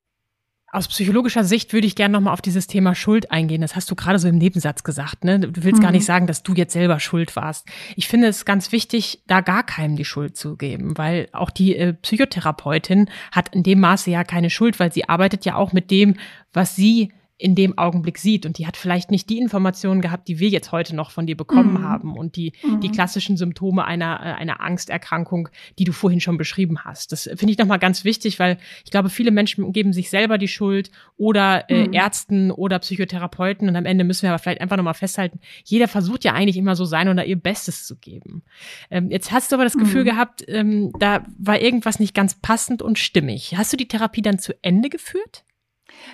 Aus 0.72 0.88
psychologischer 0.88 1.44
Sicht 1.44 1.72
würde 1.72 1.86
ich 1.86 1.94
gerne 1.94 2.12
nochmal 2.12 2.32
auf 2.32 2.42
dieses 2.42 2.66
Thema 2.66 2.94
Schuld 2.94 3.30
eingehen. 3.30 3.60
Das 3.60 3.76
hast 3.76 3.90
du 3.90 3.94
gerade 3.94 4.18
so 4.18 4.28
im 4.28 4.36
Nebensatz 4.36 4.82
gesagt. 4.82 5.24
Ne? 5.24 5.40
Du 5.40 5.62
willst 5.62 5.80
mhm. 5.80 5.84
gar 5.84 5.92
nicht 5.92 6.04
sagen, 6.04 6.26
dass 6.26 6.42
du 6.42 6.54
jetzt 6.54 6.72
selber 6.72 6.98
schuld 7.00 7.34
warst. 7.36 7.66
Ich 7.94 8.08
finde 8.08 8.26
es 8.26 8.44
ganz 8.44 8.72
wichtig, 8.72 9.22
da 9.26 9.40
gar 9.40 9.64
keinem 9.64 9.96
die 9.96 10.04
Schuld 10.04 10.36
zu 10.36 10.56
geben, 10.56 10.98
weil 10.98 11.28
auch 11.32 11.50
die 11.50 11.76
äh, 11.76 11.94
Psychotherapeutin 11.94 13.08
hat 13.32 13.54
in 13.54 13.62
dem 13.62 13.80
Maße 13.80 14.10
ja 14.10 14.24
keine 14.24 14.50
Schuld, 14.50 14.78
weil 14.78 14.92
sie 14.92 15.08
arbeitet 15.08 15.44
ja 15.44 15.54
auch 15.54 15.72
mit 15.72 15.90
dem, 15.90 16.16
was 16.52 16.76
sie 16.76 17.12
in 17.38 17.54
dem 17.54 17.76
Augenblick 17.76 18.18
sieht. 18.18 18.46
Und 18.46 18.58
die 18.58 18.66
hat 18.66 18.76
vielleicht 18.76 19.10
nicht 19.10 19.28
die 19.28 19.38
Informationen 19.38 20.00
gehabt, 20.00 20.26
die 20.28 20.38
wir 20.38 20.48
jetzt 20.48 20.72
heute 20.72 20.96
noch 20.96 21.10
von 21.10 21.26
dir 21.26 21.36
bekommen 21.36 21.74
mhm. 21.74 21.82
haben 21.82 22.16
und 22.16 22.36
die, 22.36 22.52
mhm. 22.62 22.80
die 22.80 22.90
klassischen 22.90 23.36
Symptome 23.36 23.84
einer, 23.84 24.20
äh, 24.20 24.40
einer 24.40 24.60
Angsterkrankung, 24.60 25.50
die 25.78 25.84
du 25.84 25.92
vorhin 25.92 26.20
schon 26.20 26.38
beschrieben 26.38 26.84
hast. 26.84 27.12
Das 27.12 27.24
finde 27.24 27.50
ich 27.50 27.58
nochmal 27.58 27.78
ganz 27.78 28.04
wichtig, 28.04 28.38
weil 28.38 28.56
ich 28.84 28.90
glaube, 28.90 29.10
viele 29.10 29.30
Menschen 29.30 29.72
geben 29.72 29.92
sich 29.92 30.08
selber 30.08 30.38
die 30.38 30.48
Schuld 30.48 30.90
oder 31.18 31.68
äh, 31.68 31.86
mhm. 31.86 31.92
Ärzten 31.92 32.50
oder 32.50 32.78
Psychotherapeuten 32.78 33.68
und 33.68 33.76
am 33.76 33.84
Ende 33.84 34.04
müssen 34.04 34.22
wir 34.22 34.30
aber 34.30 34.38
vielleicht 34.38 34.62
einfach 34.62 34.76
nochmal 34.76 34.94
festhalten, 34.94 35.40
jeder 35.64 35.88
versucht 35.88 36.24
ja 36.24 36.32
eigentlich 36.32 36.56
immer 36.56 36.74
so 36.74 36.84
sein 36.84 37.08
oder 37.08 37.26
ihr 37.26 37.36
Bestes 37.36 37.86
zu 37.86 37.96
geben. 37.96 38.42
Ähm, 38.90 39.10
jetzt 39.10 39.30
hast 39.30 39.52
du 39.52 39.56
aber 39.56 39.64
das 39.64 39.76
Gefühl 39.76 40.02
mhm. 40.02 40.06
gehabt, 40.06 40.44
ähm, 40.48 40.92
da 40.98 41.26
war 41.38 41.60
irgendwas 41.60 42.00
nicht 42.00 42.14
ganz 42.14 42.40
passend 42.40 42.80
und 42.80 42.98
stimmig. 42.98 43.54
Hast 43.56 43.72
du 43.72 43.76
die 43.76 43.88
Therapie 43.88 44.22
dann 44.22 44.38
zu 44.38 44.54
Ende 44.62 44.88
geführt? 44.88 45.45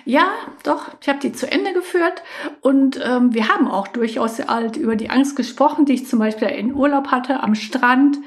Ja, 0.05 0.27
doch, 0.63 0.89
ich 1.01 1.09
habe 1.09 1.19
die 1.19 1.31
zu 1.31 1.49
Ende 1.51 1.73
geführt 1.73 2.23
und 2.61 2.99
ähm, 3.03 3.33
wir 3.33 3.49
haben 3.49 3.67
auch 3.67 3.87
durchaus 3.87 4.39
halt 4.39 4.77
über 4.77 4.95
die 4.95 5.09
Angst 5.09 5.35
gesprochen, 5.35 5.85
die 5.85 5.93
ich 5.93 6.07
zum 6.07 6.19
Beispiel 6.19 6.49
in 6.49 6.73
Urlaub 6.73 7.07
hatte 7.07 7.41
am 7.41 7.55
Strand. 7.55 8.17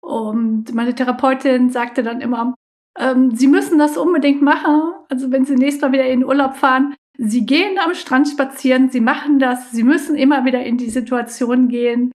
Und 0.00 0.74
meine 0.74 0.94
Therapeutin 0.94 1.70
sagte 1.70 2.02
dann 2.02 2.20
immer, 2.20 2.54
ähm, 2.98 3.34
Sie 3.34 3.46
müssen 3.46 3.78
das 3.78 3.96
unbedingt 3.96 4.42
machen. 4.42 4.92
Also 5.08 5.30
wenn 5.32 5.44
Sie 5.44 5.54
nächstes 5.54 5.82
Mal 5.82 5.92
wieder 5.92 6.06
in 6.06 6.24
Urlaub 6.24 6.56
fahren, 6.56 6.94
Sie 7.16 7.46
gehen 7.46 7.78
am 7.78 7.94
Strand 7.94 8.28
spazieren, 8.28 8.90
Sie 8.90 9.00
machen 9.00 9.38
das, 9.38 9.70
Sie 9.70 9.84
müssen 9.84 10.16
immer 10.16 10.44
wieder 10.44 10.62
in 10.62 10.76
die 10.76 10.90
Situation 10.90 11.68
gehen. 11.68 12.12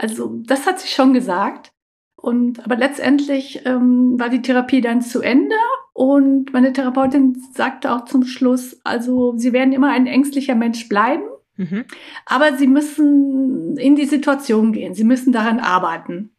Also 0.00 0.40
das 0.46 0.66
hat 0.66 0.80
sie 0.80 0.88
schon 0.88 1.12
gesagt. 1.12 1.72
Und 2.20 2.62
aber 2.64 2.76
letztendlich 2.76 3.62
ähm, 3.64 4.18
war 4.18 4.28
die 4.28 4.42
Therapie 4.42 4.82
dann 4.82 5.00
zu 5.00 5.22
Ende 5.22 5.56
und 5.94 6.52
meine 6.52 6.72
Therapeutin 6.72 7.42
sagte 7.54 7.92
auch 7.92 8.04
zum 8.04 8.24
Schluss, 8.24 8.78
also 8.84 9.34
sie 9.36 9.52
werden 9.52 9.72
immer 9.72 9.90
ein 9.90 10.06
ängstlicher 10.06 10.54
Mensch 10.54 10.88
bleiben, 10.88 11.24
mhm. 11.56 11.84
aber 12.26 12.56
sie 12.56 12.66
müssen 12.66 13.76
in 13.78 13.96
die 13.96 14.04
Situation 14.04 14.72
gehen, 14.72 14.94
sie 14.94 15.04
müssen 15.04 15.32
daran 15.32 15.60
arbeiten. 15.60 16.36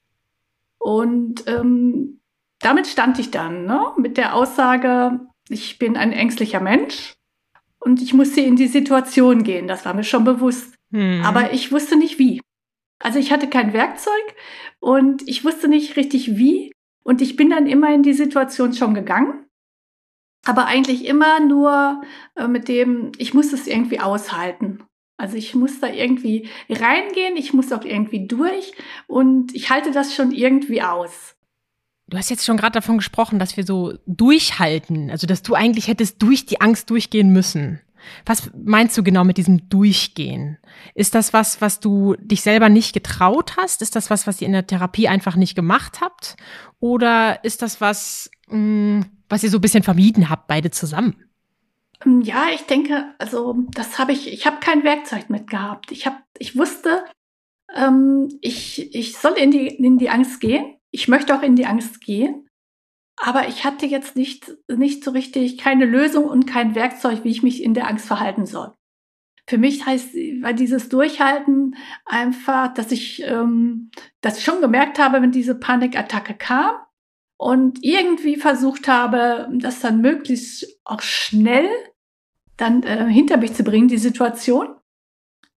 Und 0.77 1.47
ähm, 1.47 2.21
damit 2.59 2.87
stand 2.87 3.17
ich 3.17 3.31
dann 3.31 3.65
ne, 3.65 3.81
mit 3.97 4.17
der 4.17 4.35
Aussage, 4.35 5.19
ich 5.49 5.79
bin 5.79 5.97
ein 5.97 6.11
ängstlicher 6.11 6.59
Mensch 6.59 7.15
und 7.79 8.01
ich 8.01 8.13
musste 8.13 8.41
in 8.41 8.55
die 8.55 8.67
Situation 8.67 9.43
gehen. 9.43 9.67
Das 9.67 9.85
war 9.85 9.93
mir 9.93 10.03
schon 10.03 10.23
bewusst. 10.23 10.75
Mhm. 10.91 11.23
Aber 11.25 11.53
ich 11.53 11.71
wusste 11.71 11.97
nicht 11.97 12.19
wie. 12.19 12.41
Also 13.01 13.19
ich 13.19 13.31
hatte 13.31 13.47
kein 13.47 13.73
Werkzeug 13.73 14.35
und 14.79 15.27
ich 15.27 15.43
wusste 15.43 15.67
nicht 15.67 15.95
richtig 15.95 16.37
wie. 16.37 16.71
Und 17.03 17.21
ich 17.21 17.35
bin 17.35 17.49
dann 17.49 17.67
immer 17.67 17.93
in 17.93 18.03
die 18.03 18.13
Situation 18.13 18.73
schon 18.73 18.93
gegangen. 18.93 19.45
Aber 20.45 20.65
eigentlich 20.65 21.05
immer 21.05 21.39
nur 21.39 22.01
äh, 22.35 22.47
mit 22.47 22.67
dem, 22.67 23.11
ich 23.17 23.33
muss 23.33 23.53
es 23.53 23.67
irgendwie 23.67 23.99
aushalten. 23.99 24.83
Also 25.17 25.37
ich 25.37 25.53
muss 25.53 25.79
da 25.79 25.87
irgendwie 25.87 26.49
reingehen, 26.67 27.37
ich 27.37 27.53
muss 27.53 27.71
auch 27.71 27.85
irgendwie 27.85 28.25
durch 28.25 28.73
und 29.05 29.53
ich 29.53 29.69
halte 29.69 29.91
das 29.91 30.15
schon 30.15 30.31
irgendwie 30.31 30.81
aus. 30.81 31.35
Du 32.07 32.17
hast 32.17 32.31
jetzt 32.31 32.43
schon 32.43 32.57
gerade 32.57 32.73
davon 32.73 32.97
gesprochen, 32.97 33.37
dass 33.37 33.55
wir 33.55 33.63
so 33.63 33.93
durchhalten, 34.07 35.11
also 35.11 35.27
dass 35.27 35.43
du 35.43 35.53
eigentlich 35.53 35.87
hättest 35.87 36.21
durch 36.23 36.47
die 36.47 36.59
Angst 36.59 36.89
durchgehen 36.89 37.31
müssen. 37.31 37.79
Was 38.25 38.51
meinst 38.53 38.97
du 38.97 39.03
genau 39.03 39.23
mit 39.23 39.37
diesem 39.37 39.69
Durchgehen? 39.69 40.57
Ist 40.95 41.15
das 41.15 41.33
was, 41.33 41.61
was 41.61 41.79
du 41.79 42.15
dich 42.19 42.41
selber 42.41 42.69
nicht 42.69 42.93
getraut 42.93 43.57
hast? 43.57 43.81
Ist 43.81 43.95
das 43.95 44.09
was, 44.09 44.27
was 44.27 44.41
ihr 44.41 44.47
in 44.47 44.53
der 44.53 44.67
Therapie 44.67 45.07
einfach 45.07 45.35
nicht 45.35 45.55
gemacht 45.55 46.01
habt? 46.01 46.35
Oder 46.79 47.43
ist 47.43 47.61
das 47.61 47.81
was, 47.81 48.29
mh, 48.47 48.57
mm, 48.57 49.05
was 49.29 49.43
ihr 49.43 49.49
so 49.49 49.57
ein 49.57 49.61
bisschen 49.61 49.83
vermieden 49.83 50.29
habt, 50.29 50.47
beide 50.47 50.71
zusammen? 50.71 51.15
Ähm, 52.05 52.21
ja, 52.21 52.47
ich 52.53 52.61
denke, 52.61 53.13
also 53.17 53.55
das 53.73 53.99
habe 53.99 54.11
ich, 54.11 54.31
ich 54.31 54.45
habe 54.45 54.57
kein 54.59 54.83
Werkzeug 54.83 55.29
mit 55.29 55.49
gehabt. 55.49 55.91
Ich 55.91 56.05
habe, 56.05 56.17
ich 56.37 56.57
wusste, 56.57 57.05
ähm, 57.75 58.29
ich, 58.41 58.93
ich 58.95 59.17
soll 59.17 59.33
in 59.33 59.51
die, 59.51 59.67
in 59.67 59.97
die 59.97 60.09
Angst 60.09 60.41
gehen. 60.41 60.77
Ich 60.91 61.07
möchte 61.07 61.35
auch 61.35 61.41
in 61.41 61.55
die 61.55 61.65
Angst 61.65 62.01
gehen. 62.01 62.47
Aber 63.17 63.47
ich 63.47 63.63
hatte 63.63 63.85
jetzt 63.85 64.15
nicht, 64.15 64.51
nicht 64.67 65.03
so 65.03 65.11
richtig 65.11 65.57
keine 65.57 65.85
Lösung 65.85 66.25
und 66.25 66.47
kein 66.47 66.75
Werkzeug, 66.75 67.23
wie 67.23 67.29
ich 67.29 67.43
mich 67.43 67.63
in 67.63 67.73
der 67.73 67.87
Angst 67.87 68.07
verhalten 68.07 68.45
soll. 68.45 68.73
Für 69.47 69.57
mich 69.57 69.85
heißt 69.85 70.13
war 70.41 70.53
dieses 70.53 70.89
Durchhalten 70.89 71.75
einfach, 72.05 72.73
dass 72.73 72.91
ich 72.91 73.21
ähm, 73.23 73.91
das 74.21 74.41
schon 74.41 74.61
gemerkt 74.61 74.97
habe, 74.97 75.21
wenn 75.21 75.31
diese 75.31 75.55
Panikattacke 75.55 76.35
kam 76.35 76.71
und 77.37 77.79
irgendwie 77.83 78.37
versucht 78.37 78.87
habe, 78.87 79.49
das 79.51 79.81
dann 79.81 80.01
möglichst 80.01 80.79
auch 80.83 81.01
schnell 81.01 81.67
dann 82.55 82.83
äh, 82.83 83.07
hinter 83.11 83.37
mich 83.37 83.53
zu 83.53 83.63
bringen, 83.63 83.87
die 83.87 83.97
Situation. 83.97 84.75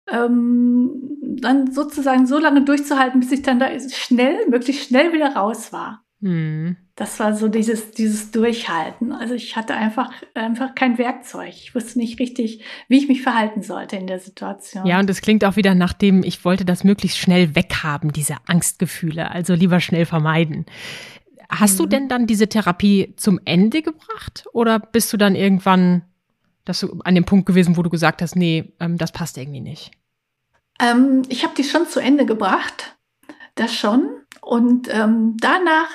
Ähm, 0.07 1.17
dann 1.21 1.71
sozusagen 1.71 2.25
so 2.25 2.37
lange 2.37 2.63
durchzuhalten, 2.63 3.19
bis 3.19 3.31
ich 3.31 3.41
dann 3.41 3.59
da 3.59 3.67
schnell, 3.79 4.47
möglichst 4.49 4.87
schnell 4.87 5.13
wieder 5.13 5.35
raus 5.35 5.71
war. 5.73 6.03
Hm. 6.21 6.77
Das 6.95 7.19
war 7.19 7.35
so 7.35 7.49
dieses, 7.49 7.91
dieses 7.91 8.31
Durchhalten. 8.31 9.11
Also 9.11 9.33
ich 9.33 9.57
hatte 9.57 9.73
einfach, 9.73 10.11
einfach 10.33 10.75
kein 10.75 10.97
Werkzeug. 10.97 11.49
Ich 11.49 11.75
wusste 11.75 11.99
nicht 11.99 12.19
richtig, 12.19 12.63
wie 12.87 12.97
ich 12.97 13.09
mich 13.09 13.21
verhalten 13.21 13.61
sollte 13.61 13.97
in 13.97 14.07
der 14.07 14.19
Situation. 14.19 14.85
Ja, 14.85 14.99
und 14.99 15.09
es 15.09 15.19
klingt 15.19 15.43
auch 15.43 15.57
wieder 15.57 15.75
nach 15.75 15.91
dem, 15.91 16.23
ich 16.23 16.45
wollte 16.45 16.63
das 16.63 16.85
möglichst 16.85 17.17
schnell 17.17 17.53
weghaben, 17.53 18.13
diese 18.13 18.37
Angstgefühle. 18.45 19.29
Also 19.29 19.55
lieber 19.55 19.81
schnell 19.81 20.05
vermeiden. 20.05 20.65
Hast 21.49 21.73
mhm. 21.73 21.83
du 21.83 21.85
denn 21.87 22.07
dann 22.07 22.27
diese 22.27 22.47
Therapie 22.47 23.13
zum 23.17 23.41
Ende 23.43 23.81
gebracht? 23.81 24.45
Oder 24.53 24.79
bist 24.79 25.11
du 25.11 25.17
dann 25.17 25.35
irgendwann 25.35 26.03
dass 26.65 26.79
du 26.79 26.99
an 27.03 27.15
dem 27.15 27.25
Punkt 27.25 27.45
gewesen, 27.45 27.77
wo 27.77 27.83
du 27.83 27.89
gesagt 27.89 28.21
hast, 28.21 28.35
nee, 28.35 28.73
ähm, 28.79 28.97
das 28.97 29.11
passt 29.11 29.37
irgendwie 29.37 29.61
nicht? 29.61 29.91
Ähm, 30.81 31.21
ich 31.29 31.43
habe 31.43 31.53
die 31.55 31.63
schon 31.63 31.87
zu 31.87 32.01
Ende 32.01 32.25
gebracht, 32.25 32.97
das 33.53 33.73
schon. 33.73 34.09
Und 34.41 34.89
ähm, 34.91 35.37
danach 35.39 35.87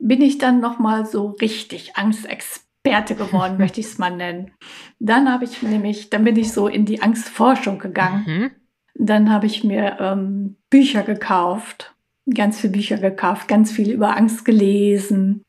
bin 0.00 0.22
ich 0.22 0.38
dann 0.38 0.60
noch 0.60 0.78
mal 0.78 1.06
so 1.06 1.28
richtig 1.40 1.96
Angstexperte 1.96 3.14
geworden, 3.14 3.56
möchte 3.58 3.80
ich 3.80 3.86
es 3.86 3.98
mal 3.98 4.14
nennen. 4.14 4.52
Dann 4.98 5.32
habe 5.32 5.44
ich 5.44 5.62
nämlich, 5.62 6.10
dann 6.10 6.24
bin 6.24 6.36
ich 6.36 6.52
so 6.52 6.68
in 6.68 6.84
die 6.84 7.02
Angstforschung 7.02 7.78
gegangen. 7.78 8.24
Mhm. 8.26 8.50
Dann 8.94 9.30
habe 9.30 9.46
ich 9.46 9.64
mir 9.64 9.98
ähm, 10.00 10.56
Bücher 10.68 11.02
gekauft, 11.02 11.94
ganz 12.32 12.60
viele 12.60 12.72
Bücher 12.72 12.98
gekauft, 12.98 13.48
ganz 13.48 13.70
viel 13.72 13.92
über 13.92 14.16
Angst 14.16 14.44
gelesen, 14.44 15.42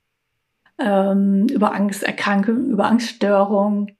ähm, 0.79 1.47
über 1.51 1.73
Angsterkrankungen, 1.73 2.71
über 2.71 2.85
Angststörungen 2.85 3.91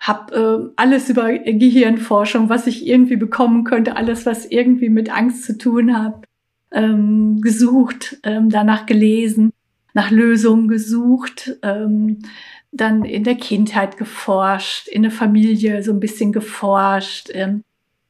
habe 0.00 0.34
äh, 0.34 0.72
alles 0.76 1.10
über 1.10 1.30
Gehirnforschung, 1.30 2.48
was 2.48 2.66
ich 2.66 2.86
irgendwie 2.86 3.16
bekommen 3.16 3.64
könnte, 3.64 3.96
alles, 3.96 4.24
was 4.24 4.46
irgendwie 4.46 4.88
mit 4.88 5.14
Angst 5.14 5.44
zu 5.44 5.58
tun 5.58 5.96
hat, 5.96 6.24
ähm, 6.72 7.40
gesucht, 7.42 8.18
ähm, 8.22 8.48
danach 8.48 8.86
gelesen, 8.86 9.52
nach 9.94 10.10
Lösungen 10.10 10.68
gesucht, 10.68 11.56
ähm, 11.62 12.20
dann 12.72 13.04
in 13.04 13.24
der 13.24 13.36
Kindheit 13.36 13.96
geforscht, 13.96 14.88
in 14.88 15.02
der 15.02 15.10
Familie 15.10 15.82
so 15.82 15.92
ein 15.92 16.00
bisschen 16.00 16.32
geforscht. 16.32 17.30
Ähm, 17.32 17.64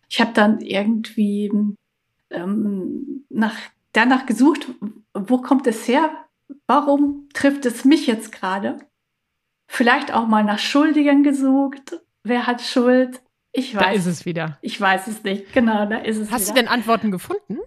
ich 0.09 0.21
habe 0.21 0.33
dann 0.35 0.61
irgendwie 0.61 1.51
ähm, 2.31 3.25
nach, 3.29 3.57
danach 3.93 4.27
gesucht, 4.27 4.69
wo 5.15 5.39
kommt 5.39 5.67
es 5.67 5.89
her? 5.89 6.11
Warum 6.67 7.29
trifft 7.33 7.65
es 7.67 7.85
mich 7.85 8.07
jetzt 8.07 8.33
gerade? 8.33 8.79
Vielleicht 9.69 10.13
auch 10.13 10.27
mal 10.27 10.45
nach 10.45 10.59
Schuldigen 10.59 11.23
gesucht. 11.23 12.01
Wer 12.25 12.47
hat 12.47 12.61
Schuld? 12.61 13.21
Ich 13.53 13.75
weiß. 13.75 13.83
Da 13.83 13.93
ist 13.93 14.07
es 14.07 14.25
wieder. 14.25 14.59
Ich 14.63 14.81
weiß 14.81 15.07
es 15.07 15.23
nicht. 15.23 15.53
Genau, 15.53 15.87
da 15.87 15.99
ist 15.99 16.19
es 16.19 16.31
Hast 16.31 16.47
wieder. 16.47 16.55
du 16.55 16.61
denn 16.61 16.69
Antworten 16.69 17.11
gefunden? 17.11 17.59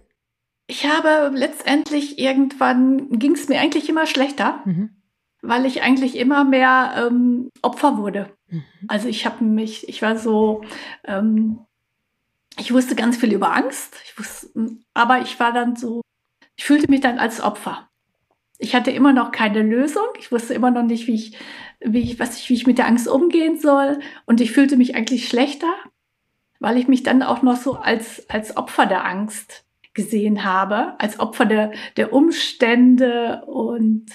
Ich 0.66 0.86
habe 0.86 1.36
letztendlich 1.36 2.18
irgendwann 2.18 3.18
ging 3.18 3.32
es 3.32 3.48
mir 3.48 3.60
eigentlich 3.60 3.88
immer 3.88 4.06
schlechter, 4.06 4.62
mhm. 4.64 4.90
weil 5.42 5.66
ich 5.66 5.82
eigentlich 5.82 6.16
immer 6.16 6.44
mehr 6.44 6.94
ähm, 6.96 7.50
Opfer 7.62 7.98
wurde. 7.98 8.30
Mhm. 8.48 8.64
Also 8.88 9.08
ich 9.08 9.26
habe 9.26 9.44
mich, 9.44 9.88
ich 9.88 10.00
war 10.00 10.16
so, 10.16 10.62
ähm, 11.04 11.58
ich 12.58 12.72
wusste 12.72 12.94
ganz 12.94 13.16
viel 13.16 13.32
über 13.32 13.54
Angst, 13.54 13.96
ich 14.04 14.18
wusste, 14.18 14.48
aber 14.94 15.20
ich 15.20 15.38
war 15.38 15.52
dann 15.52 15.76
so, 15.76 16.00
ich 16.56 16.64
fühlte 16.64 16.90
mich 16.90 17.00
dann 17.00 17.18
als 17.18 17.40
Opfer. 17.40 17.88
Ich 18.58 18.74
hatte 18.74 18.92
immer 18.92 19.12
noch 19.12 19.32
keine 19.32 19.62
Lösung. 19.62 20.06
Ich 20.18 20.30
wusste 20.30 20.54
immer 20.54 20.70
noch 20.70 20.84
nicht, 20.84 21.08
wie 21.08 21.14
ich 21.14 21.36
wie 21.84 22.00
ich, 22.00 22.18
was 22.18 22.38
ich, 22.38 22.48
wie 22.48 22.54
ich 22.54 22.66
mit 22.66 22.78
der 22.78 22.86
Angst 22.86 23.06
umgehen 23.06 23.58
soll. 23.58 23.98
Und 24.26 24.40
ich 24.40 24.52
fühlte 24.52 24.76
mich 24.76 24.94
eigentlich 24.94 25.28
schlechter, 25.28 25.72
weil 26.58 26.78
ich 26.78 26.88
mich 26.88 27.02
dann 27.02 27.22
auch 27.22 27.42
noch 27.42 27.56
so 27.56 27.74
als, 27.74 28.28
als 28.30 28.56
Opfer 28.56 28.86
der 28.86 29.04
Angst 29.04 29.64
gesehen 29.94 30.44
habe, 30.44 30.94
als 30.98 31.20
Opfer 31.20 31.46
der, 31.46 31.72
der 31.96 32.12
Umstände 32.12 33.42
und, 33.46 34.06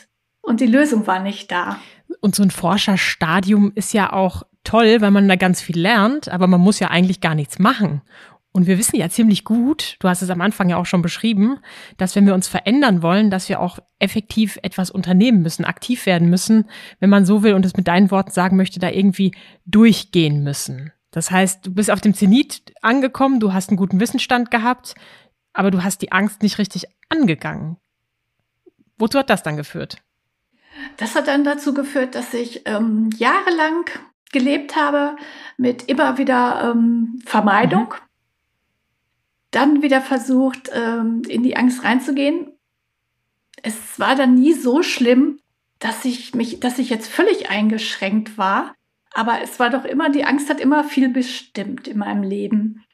und 0.41 0.59
die 0.59 0.67
Lösung 0.67 1.07
war 1.07 1.19
nicht 1.19 1.51
da. 1.51 1.79
Und 2.21 2.35
so 2.35 2.43
ein 2.43 2.51
Forscherstadium 2.51 3.71
ist 3.75 3.93
ja 3.93 4.11
auch 4.11 4.43
toll, 4.63 5.01
weil 5.01 5.11
man 5.11 5.27
da 5.27 5.35
ganz 5.35 5.61
viel 5.61 5.79
lernt, 5.79 6.29
aber 6.29 6.47
man 6.47 6.61
muss 6.61 6.79
ja 6.79 6.89
eigentlich 6.89 7.21
gar 7.21 7.35
nichts 7.35 7.59
machen. 7.59 8.01
Und 8.51 8.65
wir 8.65 8.79
wissen 8.79 8.95
ja 8.95 9.09
ziemlich 9.09 9.43
gut, 9.43 9.95
du 9.99 10.09
hast 10.09 10.23
es 10.23 10.29
am 10.31 10.41
Anfang 10.41 10.69
ja 10.69 10.77
auch 10.77 10.85
schon 10.85 11.03
beschrieben, 11.03 11.59
dass 11.97 12.15
wenn 12.15 12.25
wir 12.25 12.33
uns 12.33 12.47
verändern 12.47 13.03
wollen, 13.03 13.29
dass 13.29 13.47
wir 13.47 13.59
auch 13.59 13.77
effektiv 13.99 14.57
etwas 14.63 14.89
unternehmen 14.89 15.43
müssen, 15.43 15.65
aktiv 15.65 16.05
werden 16.07 16.29
müssen, 16.29 16.65
wenn 16.99 17.11
man 17.11 17.25
so 17.25 17.43
will 17.43 17.53
und 17.53 17.65
es 17.65 17.77
mit 17.77 17.87
deinen 17.87 18.09
Worten 18.09 18.31
sagen 18.31 18.57
möchte, 18.57 18.79
da 18.79 18.89
irgendwie 18.89 19.33
durchgehen 19.65 20.43
müssen. 20.43 20.91
Das 21.11 21.31
heißt, 21.31 21.65
du 21.65 21.73
bist 21.73 21.91
auf 21.91 22.01
dem 22.01 22.13
Zenit 22.13 22.73
angekommen, 22.81 23.39
du 23.39 23.53
hast 23.53 23.69
einen 23.69 23.77
guten 23.77 23.99
Wissensstand 23.99 24.51
gehabt, 24.51 24.95
aber 25.59 25.71
du 25.71 25.83
hast 25.83 26.01
die 26.01 26.11
Angst 26.13 26.41
nicht 26.41 26.57
richtig 26.57 26.85
angegangen. 27.09 27.75
Wozu 28.97 29.19
hat 29.19 29.29
das 29.29 29.43
dann 29.43 29.57
geführt? 29.57 29.97
Das 30.97 31.15
hat 31.15 31.27
dann 31.27 31.43
dazu 31.43 31.73
geführt, 31.73 32.15
dass 32.15 32.33
ich 32.33 32.61
ähm, 32.65 33.09
jahrelang 33.17 33.85
gelebt 34.31 34.75
habe 34.75 35.17
mit 35.57 35.89
immer 35.89 36.17
wieder 36.17 36.71
ähm, 36.71 37.21
Vermeidung. 37.25 37.89
Mhm 37.89 38.09
dann 39.51 39.81
wieder 39.81 40.01
versucht, 40.01 40.69
ähm, 40.73 41.23
in 41.27 41.43
die 41.43 41.57
Angst 41.57 41.83
reinzugehen. 41.83 42.51
Es 43.63 43.99
war 43.99 44.15
dann 44.15 44.35
nie 44.35 44.53
so 44.53 44.83
schlimm, 44.83 45.39
dass 45.79 46.05
ich 46.05 46.35
mich, 46.35 46.59
dass 46.59 46.79
ich 46.79 46.89
jetzt 46.89 47.07
völlig 47.07 47.49
eingeschränkt 47.49 48.37
war. 48.37 48.75
Aber 49.11 49.41
es 49.41 49.59
war 49.59 49.69
doch 49.69 49.85
immer, 49.85 50.09
die 50.09 50.23
Angst 50.23 50.49
hat 50.49 50.59
immer 50.59 50.83
viel 50.83 51.09
bestimmt 51.09 51.87
in 51.87 51.97
meinem 51.97 52.23
Leben. 52.23 52.85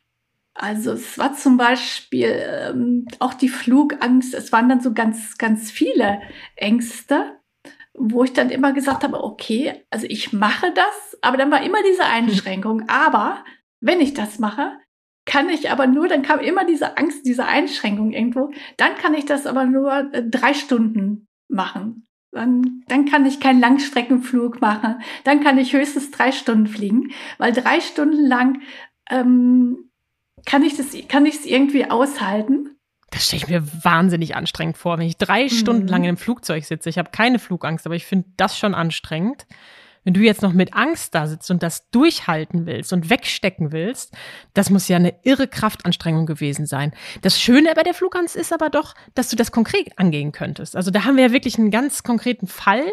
Also 0.58 0.94
es 0.94 1.18
war 1.18 1.34
zum 1.34 1.58
Beispiel 1.58 2.42
ähm, 2.48 3.08
auch 3.20 3.34
die 3.34 3.50
Flugangst. 3.50 4.34
Es 4.34 4.54
waren 4.54 4.70
dann 4.70 4.80
so 4.80 4.94
ganz, 4.94 5.38
ganz 5.38 5.70
viele 5.70 6.22
Ängste, 6.56 7.40
wo 7.94 8.24
ich 8.24 8.32
dann 8.32 8.50
immer 8.50 8.72
gesagt 8.72 9.04
habe, 9.04 9.22
okay, 9.22 9.86
also 9.90 10.08
ich 10.10 10.32
mache 10.32 10.72
das, 10.74 11.18
aber 11.22 11.36
dann 11.36 11.52
war 11.52 11.62
immer 11.62 11.84
diese 11.84 12.06
Einschränkung. 12.06 12.84
Aber 12.88 13.44
wenn 13.82 14.00
ich 14.00 14.14
das 14.14 14.40
mache, 14.40 14.78
kann 15.26 15.50
ich 15.50 15.72
aber 15.72 15.88
nur, 15.88 16.08
dann 16.08 16.22
kam 16.22 16.40
immer 16.40 16.66
diese 16.66 16.98
Angst, 16.98 17.26
diese 17.26 17.46
Einschränkung 17.46 18.12
irgendwo, 18.12 18.52
dann 18.78 18.96
kann 18.96 19.16
ich 19.16 19.26
das 19.26 19.48
aber 19.48 19.66
nur 19.66 20.14
äh, 20.14 20.24
drei 20.24 20.54
Stunden 20.54 21.28
machen. 21.48 22.08
Dann, 22.32 22.84
dann 22.88 23.06
kann 23.06 23.26
ich 23.26 23.40
keinen 23.40 23.60
Langstreckenflug 23.60 24.62
machen. 24.62 25.02
Dann 25.24 25.42
kann 25.42 25.58
ich 25.58 25.74
höchstens 25.74 26.12
drei 26.12 26.32
Stunden 26.32 26.68
fliegen, 26.68 27.12
weil 27.38 27.54
drei 27.54 27.80
Stunden 27.80 28.26
lang 28.26 28.62
ähm, 29.10 29.90
kann 30.46 30.64
ich 30.64 30.78
das, 30.78 30.88
kann 31.08 31.26
ich 31.26 31.36
es 31.36 31.46
irgendwie 31.46 31.90
aushalten. 31.90 32.76
Das 33.12 33.26
stelle 33.26 33.44
ich 33.44 33.48
mir 33.48 33.84
wahnsinnig 33.84 34.36
anstrengend 34.36 34.78
vor, 34.78 34.98
wenn 34.98 35.08
ich 35.08 35.18
drei 35.18 35.44
mhm. 35.44 35.50
Stunden 35.50 35.88
lang 35.88 36.04
in 36.04 36.10
einem 36.10 36.18
Flugzeug 36.18 36.66
sitze. 36.66 36.90
Ich 36.90 36.98
habe 36.98 37.12
keine 37.12 37.40
Flugangst, 37.40 37.86
aber 37.86 37.96
ich 37.96 38.06
finde 38.06 38.28
das 38.38 38.58
schon 38.58 38.76
anstrengend. 38.76 39.46
Wenn 40.04 40.14
du 40.14 40.22
jetzt 40.22 40.44
noch 40.44 40.54
mit 40.54 40.76
Angst 40.76 41.16
da 41.16 41.26
sitzt 41.26 41.50
und 41.50 41.64
das 41.64 41.90
durchhalten 41.90 42.68
willst 42.68 42.94
und 42.94 43.10
wegstecken 43.10 43.72
willst, 43.72 44.14
das 44.54 44.70
muss 44.70 44.88
ja 44.88 44.98
eine 44.98 45.16
irre 45.24 45.48
Kraftanstrengung 45.48 46.28
gewesen 46.28 46.68
sein. 46.68 46.94
Das 47.24 47.42
Schöne 47.42 47.74
bei 47.76 47.82
der 47.82 47.96
Flugangst 47.96 48.36
ist 48.36 48.54
aber 48.54 48.70
doch, 48.70 48.94
dass 49.16 49.30
du 49.30 49.36
das 49.36 49.52
konkret 49.52 49.98
angehen 49.98 50.32
könntest. 50.32 50.76
Also 50.76 50.92
da 50.92 51.06
haben 51.06 51.18
wir 51.18 51.24
ja 51.24 51.32
wirklich 51.32 51.58
einen 51.58 51.72
ganz 51.72 52.04
konkreten 52.04 52.46
Fall, 52.46 52.84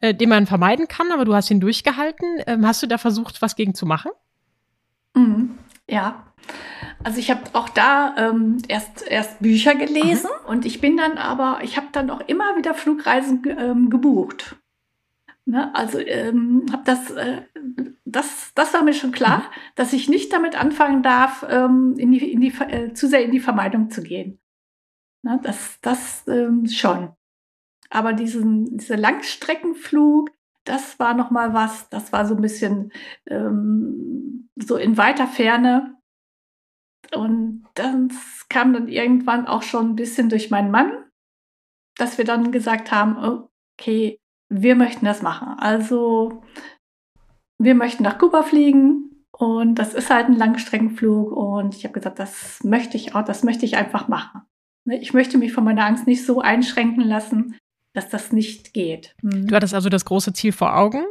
äh, 0.00 0.14
den 0.14 0.30
man 0.30 0.46
vermeiden 0.46 0.88
kann, 0.88 1.12
aber 1.12 1.26
du 1.26 1.34
hast 1.34 1.50
ihn 1.50 1.60
durchgehalten. 1.60 2.26
Ähm, 2.46 2.66
hast 2.66 2.82
du 2.82 2.86
da 2.86 2.96
versucht, 2.96 3.42
was 3.42 3.56
gegen 3.56 3.74
zu 3.74 3.84
machen? 3.84 4.12
Mhm. 5.14 5.58
Ja. 5.88 6.32
Also 7.02 7.18
ich 7.18 7.30
habe 7.30 7.42
auch 7.52 7.68
da 7.68 8.14
ähm, 8.16 8.58
erst, 8.68 9.06
erst 9.06 9.40
Bücher 9.40 9.74
gelesen 9.74 10.30
mhm. 10.44 10.48
und 10.48 10.66
ich 10.66 10.80
bin 10.80 10.96
dann 10.96 11.18
aber, 11.18 11.60
ich 11.62 11.76
habe 11.76 11.88
dann 11.92 12.10
auch 12.10 12.20
immer 12.26 12.56
wieder 12.56 12.74
Flugreisen 12.74 13.42
ähm, 13.58 13.90
gebucht. 13.90 14.56
Ne? 15.46 15.74
Also 15.74 15.98
ähm, 15.98 16.64
habe 16.72 16.82
das, 16.86 17.10
äh, 17.10 17.42
das, 18.04 18.52
das 18.54 18.72
war 18.72 18.82
mir 18.82 18.94
schon 18.94 19.12
klar, 19.12 19.38
mhm. 19.38 19.42
dass 19.74 19.92
ich 19.92 20.08
nicht 20.08 20.32
damit 20.32 20.58
anfangen 20.58 21.02
darf, 21.02 21.44
ähm, 21.48 21.94
in 21.98 22.12
die, 22.12 22.32
in 22.32 22.40
die, 22.40 22.54
äh, 22.68 22.94
zu 22.94 23.06
sehr 23.06 23.24
in 23.24 23.32
die 23.32 23.40
Vermeidung 23.40 23.90
zu 23.90 24.02
gehen. 24.02 24.38
Ne? 25.22 25.40
Das, 25.42 25.78
das 25.82 26.26
ähm, 26.26 26.66
schon. 26.68 27.10
Aber 27.90 28.14
diesen, 28.14 28.78
dieser 28.78 28.96
Langstreckenflug, 28.96 30.30
das 30.64 30.98
war 30.98 31.14
noch 31.14 31.30
mal 31.30 31.54
was. 31.54 31.88
Das 31.90 32.12
war 32.12 32.26
so 32.26 32.34
ein 32.34 32.42
bisschen 32.42 32.92
ähm, 33.26 34.48
so 34.56 34.76
in 34.76 34.96
weiter 34.96 35.26
Ferne. 35.26 35.96
Und 37.14 37.64
das 37.74 38.46
kam 38.48 38.72
dann 38.72 38.88
irgendwann 38.88 39.46
auch 39.46 39.62
schon 39.62 39.90
ein 39.90 39.96
bisschen 39.96 40.28
durch 40.30 40.50
meinen 40.50 40.70
Mann, 40.70 41.04
dass 41.96 42.18
wir 42.18 42.24
dann 42.24 42.50
gesagt 42.50 42.90
haben, 42.90 43.44
okay, 43.78 44.18
wir 44.48 44.74
möchten 44.74 45.04
das 45.04 45.22
machen. 45.22 45.58
Also 45.58 46.42
wir 47.58 47.74
möchten 47.74 48.02
nach 48.02 48.18
Kuba 48.18 48.42
fliegen 48.42 49.26
und 49.32 49.76
das 49.76 49.94
ist 49.94 50.10
halt 50.10 50.26
ein 50.26 50.36
Langstreckenflug 50.36 51.32
und 51.32 51.74
ich 51.74 51.84
habe 51.84 51.94
gesagt, 51.94 52.18
das 52.18 52.62
möchte 52.64 52.96
ich 52.96 53.14
auch, 53.14 53.24
das 53.24 53.42
möchte 53.42 53.64
ich 53.64 53.76
einfach 53.76 54.08
machen. 54.08 54.42
Ich 54.86 55.14
möchte 55.14 55.38
mich 55.38 55.52
von 55.52 55.64
meiner 55.64 55.86
Angst 55.86 56.06
nicht 56.06 56.24
so 56.24 56.40
einschränken 56.40 57.02
lassen, 57.02 57.56
dass 57.94 58.10
das 58.10 58.32
nicht 58.32 58.74
geht. 58.74 59.14
Mhm. 59.22 59.46
Du 59.46 59.54
hattest 59.54 59.72
also 59.72 59.88
das 59.88 60.04
große 60.04 60.34
Ziel 60.34 60.52
vor 60.52 60.76
Augen. 60.76 61.04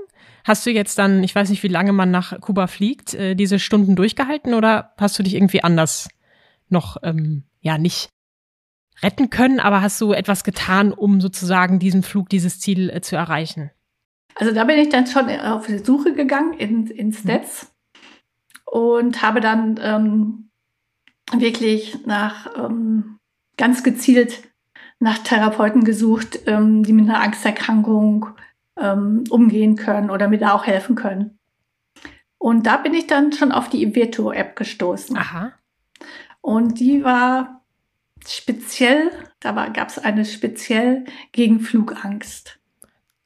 Hast 0.43 0.65
du 0.65 0.69
jetzt 0.69 0.99
dann, 0.99 1.23
ich 1.23 1.33
weiß 1.33 1.49
nicht, 1.49 1.63
wie 1.63 1.69
lange 1.69 1.93
man 1.93 2.11
nach 2.11 2.39
Kuba 2.41 2.67
fliegt, 2.67 3.13
äh, 3.13 3.33
diese 3.33 3.57
Stunden 3.57 3.95
durchgehalten 3.95 4.53
oder 4.53 4.93
hast 4.97 5.17
du 5.17 5.23
dich 5.23 5.33
irgendwie 5.33 5.63
anders 5.63 6.09
noch, 6.69 6.97
ähm, 7.01 7.43
ja, 7.61 7.77
nicht 7.77 8.09
retten 9.01 9.29
können, 9.29 9.59
aber 9.59 9.81
hast 9.81 9.99
du 10.01 10.11
etwas 10.11 10.43
getan, 10.43 10.91
um 10.91 11.21
sozusagen 11.21 11.79
diesen 11.79 12.03
Flug, 12.03 12.29
dieses 12.29 12.59
Ziel 12.59 12.89
äh, 12.89 13.01
zu 13.01 13.15
erreichen? 13.15 13.71
Also 14.35 14.53
da 14.53 14.65
bin 14.65 14.77
ich 14.77 14.89
dann 14.89 15.07
schon 15.07 15.29
auf 15.29 15.67
die 15.67 15.79
Suche 15.79 16.13
gegangen 16.13 16.53
in, 16.53 16.87
ins 16.87 17.23
Netz 17.23 17.71
mhm. 18.73 18.79
und 18.79 19.21
habe 19.21 19.39
dann 19.39 19.79
ähm, 19.81 20.49
wirklich 21.31 22.05
nach 22.05 22.47
ähm, 22.57 23.17
ganz 23.55 23.83
gezielt 23.83 24.52
nach 25.03 25.17
Therapeuten 25.17 25.83
gesucht, 25.83 26.39
ähm, 26.45 26.83
die 26.83 26.93
mit 26.93 27.09
einer 27.09 27.21
Angsterkrankung 27.21 28.27
ähm, 28.79 29.25
umgehen 29.29 29.75
können 29.75 30.09
oder 30.09 30.29
mir 30.29 30.37
da 30.37 30.53
auch 30.53 30.65
helfen 30.65 30.95
können. 30.95 31.37
Und 32.37 32.65
da 32.65 32.77
bin 32.77 32.93
ich 32.93 33.05
dann 33.05 33.33
schon 33.33 33.51
auf 33.51 33.69
die 33.69 33.95
Virtuo-App 33.95 34.55
gestoßen. 34.55 35.17
Aha. 35.17 35.51
Und 36.39 36.79
die 36.79 37.03
war 37.03 37.61
speziell, 38.25 39.11
da 39.41 39.51
gab 39.67 39.89
es 39.89 39.99
eine 39.99 40.23
speziell 40.23 41.03
gegen 41.33 41.59
Flugangst. 41.59 42.59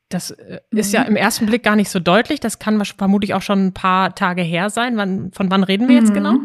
Das 0.10 0.32
äh, 0.32 0.62
ist 0.72 0.94
ja 0.94 1.04
im 1.04 1.16
ersten 1.16 1.46
Blick 1.46 1.62
gar 1.62 1.76
nicht 1.76 1.92
so 1.92 2.00
deutlich. 2.00 2.40
Das 2.40 2.58
kann 2.58 2.84
vermutlich 2.84 3.36
auch 3.36 3.42
schon 3.44 3.68
ein 3.68 3.74
paar 3.74 4.16
Tage 4.16 4.42
her 4.42 4.72
sein. 4.72 4.98
Wann, 4.98 5.32
von 5.32 5.52
wann 5.52 5.64
reden 5.64 5.88
wir 5.88 5.96
jetzt 5.96 6.10
mhm. 6.10 6.16
genau? 6.16 6.40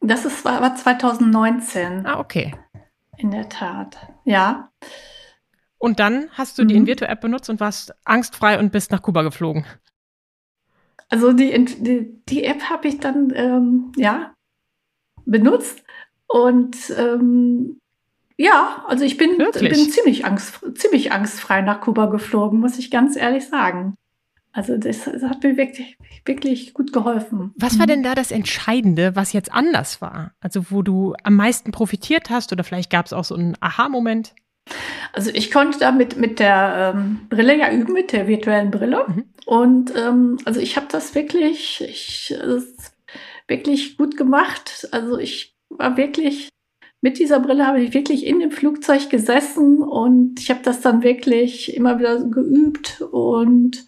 Das 0.00 0.24
ist, 0.24 0.44
war 0.44 0.74
2019. 0.74 2.06
Ah, 2.06 2.18
okay. 2.18 2.54
In 3.18 3.32
der 3.32 3.48
Tat, 3.48 3.96
ja. 4.24 4.70
Und 5.76 6.00
dann 6.00 6.28
hast 6.32 6.58
du 6.58 6.64
die 6.64 6.74
mhm. 6.74 6.82
Invirtu-App 6.82 7.20
benutzt 7.20 7.50
und 7.50 7.60
warst 7.60 7.94
angstfrei 8.04 8.58
und 8.58 8.72
bist 8.72 8.90
nach 8.90 9.02
Kuba 9.02 9.22
geflogen. 9.22 9.66
Also 11.08 11.32
die, 11.32 11.64
die, 11.64 12.22
die 12.28 12.44
App 12.44 12.62
habe 12.70 12.88
ich 12.88 13.00
dann, 13.00 13.32
ähm, 13.34 13.92
ja, 13.96 14.34
benutzt 15.24 15.82
und 16.26 16.76
ähm, 16.96 17.80
ja, 18.36 18.84
also 18.86 19.04
ich 19.04 19.16
bin, 19.16 19.36
bin 19.36 19.74
ziemlich, 19.74 20.24
angst, 20.24 20.64
ziemlich 20.74 21.10
angstfrei 21.12 21.60
nach 21.60 21.80
Kuba 21.80 22.06
geflogen, 22.06 22.60
muss 22.60 22.78
ich 22.78 22.90
ganz 22.90 23.16
ehrlich 23.16 23.48
sagen. 23.48 23.94
Also 24.52 24.76
das, 24.76 25.04
das, 25.04 25.22
hat 25.22 25.42
mir 25.42 25.56
wirklich, 25.56 25.96
wirklich 26.24 26.74
gut 26.74 26.92
geholfen. 26.92 27.52
Was 27.56 27.78
war 27.78 27.86
mhm. 27.86 27.90
denn 27.90 28.02
da 28.02 28.14
das 28.14 28.30
Entscheidende, 28.30 29.14
was 29.14 29.32
jetzt 29.32 29.52
anders 29.52 30.00
war? 30.00 30.32
Also 30.40 30.70
wo 30.70 30.82
du 30.82 31.14
am 31.22 31.36
meisten 31.36 31.70
profitiert 31.70 32.30
hast 32.30 32.52
oder 32.52 32.64
vielleicht 32.64 32.90
gab 32.90 33.06
es 33.06 33.12
auch 33.12 33.24
so 33.24 33.34
einen 33.34 33.56
Aha-Moment? 33.60 34.34
Also 35.12 35.30
ich 35.32 35.50
konnte 35.50 35.78
damit 35.78 36.16
mit 36.16 36.38
der 36.38 36.94
ähm, 36.94 37.20
Brille 37.28 37.58
ja 37.58 37.72
üben, 37.72 37.92
mit 37.92 38.12
der 38.12 38.26
virtuellen 38.26 38.70
Brille. 38.70 39.04
Mhm. 39.08 39.24
Und 39.46 39.92
ähm, 39.96 40.38
also 40.44 40.60
ich 40.60 40.76
habe 40.76 40.86
das 40.90 41.14
wirklich, 41.14 41.80
ich, 41.80 42.34
äh, 42.38 42.60
wirklich 43.46 43.96
gut 43.96 44.16
gemacht. 44.16 44.88
Also 44.92 45.18
ich 45.18 45.56
war 45.70 45.96
wirklich 45.96 46.48
mit 47.00 47.18
dieser 47.18 47.40
Brille 47.40 47.66
habe 47.66 47.80
ich 47.80 47.94
wirklich 47.94 48.26
in 48.26 48.40
dem 48.40 48.50
Flugzeug 48.50 49.08
gesessen 49.08 49.82
und 49.82 50.40
ich 50.40 50.50
habe 50.50 50.60
das 50.64 50.80
dann 50.80 51.02
wirklich 51.02 51.74
immer 51.74 51.98
wieder 51.98 52.24
geübt 52.24 53.02
und 53.02 53.86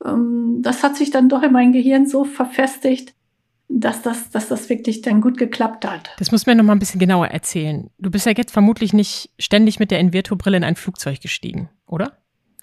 das 0.00 0.82
hat 0.82 0.96
sich 0.96 1.10
dann 1.10 1.28
doch 1.28 1.42
in 1.42 1.52
mein 1.52 1.72
Gehirn 1.72 2.06
so 2.06 2.24
verfestigt, 2.24 3.14
dass 3.68 4.02
das, 4.02 4.30
dass 4.30 4.48
das 4.48 4.68
wirklich 4.70 5.02
dann 5.02 5.20
gut 5.20 5.36
geklappt 5.36 5.86
hat. 5.86 6.10
Das 6.18 6.32
muss 6.32 6.46
mir 6.46 6.54
noch 6.54 6.64
mal 6.64 6.72
ein 6.72 6.78
bisschen 6.78 7.00
genauer 7.00 7.28
erzählen. 7.28 7.90
Du 7.98 8.10
bist 8.10 8.24
ja 8.26 8.32
jetzt 8.32 8.52
vermutlich 8.52 8.92
nicht 8.92 9.30
ständig 9.38 9.78
mit 9.78 9.90
der 9.90 10.00
Invirtu-Brille 10.00 10.56
in 10.56 10.64
ein 10.64 10.76
Flugzeug 10.76 11.20
gestiegen, 11.20 11.68
oder? 11.86 12.18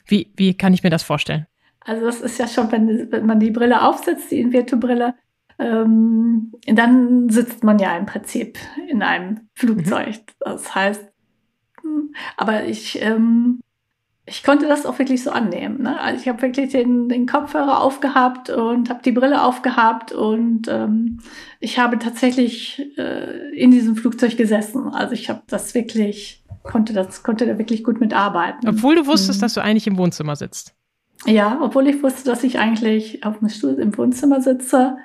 Wie, 0.07 0.33
wie 0.35 0.55
kann 0.55 0.73
ich 0.73 0.83
mir 0.83 0.89
das 0.89 1.03
vorstellen? 1.03 1.45
Also 1.81 2.05
das 2.05 2.21
ist 2.21 2.39
ja 2.39 2.47
schon, 2.47 2.71
wenn, 2.71 3.11
wenn 3.11 3.25
man 3.25 3.39
die 3.39 3.51
Brille 3.51 3.83
aufsetzt, 3.83 4.31
die 4.31 4.39
Invirtu-Brille, 4.39 5.13
ähm, 5.59 6.51
dann 6.65 7.29
sitzt 7.29 7.63
man 7.63 7.79
ja 7.79 7.95
im 7.95 8.07
Prinzip 8.07 8.57
in 8.89 9.03
einem 9.03 9.41
Flugzeug. 9.53 10.15
Mhm. 10.15 10.21
Das 10.39 10.73
heißt, 10.73 11.03
hm, 11.81 12.13
aber 12.37 12.65
ich 12.65 13.01
ähm, 13.01 13.61
ich 14.27 14.43
konnte 14.43 14.67
das 14.67 14.85
auch 14.85 14.97
wirklich 14.97 15.23
so 15.23 15.29
annehmen. 15.29 15.83
Ne? 15.83 15.99
Also 15.99 16.19
ich 16.19 16.27
habe 16.27 16.41
wirklich 16.41 16.71
den, 16.71 17.09
den 17.09 17.27
Kopfhörer 17.27 17.81
aufgehabt 17.81 18.49
und 18.49 18.89
habe 18.89 19.01
die 19.03 19.11
Brille 19.11 19.43
aufgehabt 19.43 20.13
und 20.13 20.67
ähm, 20.67 21.19
ich 21.59 21.77
habe 21.77 21.99
tatsächlich 21.99 22.91
äh, 22.97 23.55
in 23.55 23.69
diesem 23.69 23.95
Flugzeug 23.95 24.35
gesessen. 24.35 24.87
Also 24.87 25.13
ich 25.13 25.29
habe 25.29 25.43
das 25.47 25.75
wirklich, 25.75 26.43
konnte 26.63 26.93
das, 26.93 27.21
konnte 27.21 27.45
da 27.45 27.59
wirklich 27.59 27.83
gut 27.83 27.99
mitarbeiten. 27.99 28.67
Obwohl 28.67 28.95
du 28.95 29.05
wusstest, 29.05 29.39
mhm. 29.39 29.41
dass 29.43 29.53
du 29.53 29.61
eigentlich 29.61 29.85
im 29.85 29.97
Wohnzimmer 29.97 30.35
sitzt. 30.35 30.73
Ja, 31.27 31.59
obwohl 31.61 31.87
ich 31.87 32.01
wusste, 32.01 32.25
dass 32.25 32.43
ich 32.43 32.57
eigentlich 32.57 33.23
auf 33.23 33.39
dem 33.39 33.49
Stuhl 33.49 33.75
im 33.75 33.95
Wohnzimmer 33.95 34.41
sitze. 34.41 34.97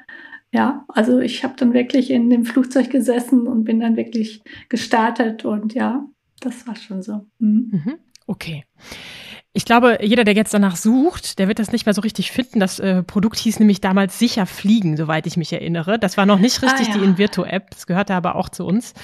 Ja, 0.50 0.84
also 0.88 1.20
ich 1.20 1.44
habe 1.44 1.54
dann 1.56 1.74
wirklich 1.74 2.10
in 2.10 2.30
dem 2.30 2.44
Flugzeug 2.44 2.90
gesessen 2.90 3.46
und 3.46 3.64
bin 3.64 3.80
dann 3.80 3.96
wirklich 3.96 4.42
gestartet 4.68 5.44
und 5.44 5.74
ja, 5.74 6.04
das 6.40 6.66
war 6.66 6.74
schon 6.74 7.02
so. 7.02 7.26
Mhm. 7.38 7.70
Mhm. 7.84 7.98
Okay. 8.30 8.64
Ich 9.52 9.64
glaube, 9.64 9.98
jeder, 10.02 10.22
der 10.22 10.34
jetzt 10.34 10.54
danach 10.54 10.76
sucht, 10.76 11.40
der 11.40 11.48
wird 11.48 11.58
das 11.58 11.72
nicht 11.72 11.84
mehr 11.84 11.94
so 11.94 12.00
richtig 12.00 12.30
finden. 12.30 12.60
Das 12.60 12.78
äh, 12.78 13.02
Produkt 13.02 13.36
hieß 13.38 13.58
nämlich 13.58 13.80
damals 13.80 14.20
Sicher 14.20 14.46
Fliegen, 14.46 14.96
soweit 14.96 15.26
ich 15.26 15.36
mich 15.36 15.52
erinnere. 15.52 15.98
Das 15.98 16.16
war 16.16 16.26
noch 16.26 16.38
nicht 16.38 16.62
richtig 16.62 16.90
ah, 16.90 16.92
ja. 16.92 16.98
die 16.98 17.04
Invirtu-App. 17.04 17.70
Das 17.70 17.88
gehörte 17.88 18.14
aber 18.14 18.36
auch 18.36 18.48
zu 18.48 18.64
uns. 18.64 18.94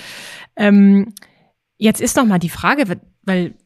Ähm, 0.55 1.13
jetzt 1.77 2.01
ist 2.01 2.17
noch 2.17 2.25
mal 2.25 2.39
die 2.39 2.49
Frage, 2.49 3.01
weil 3.23 3.57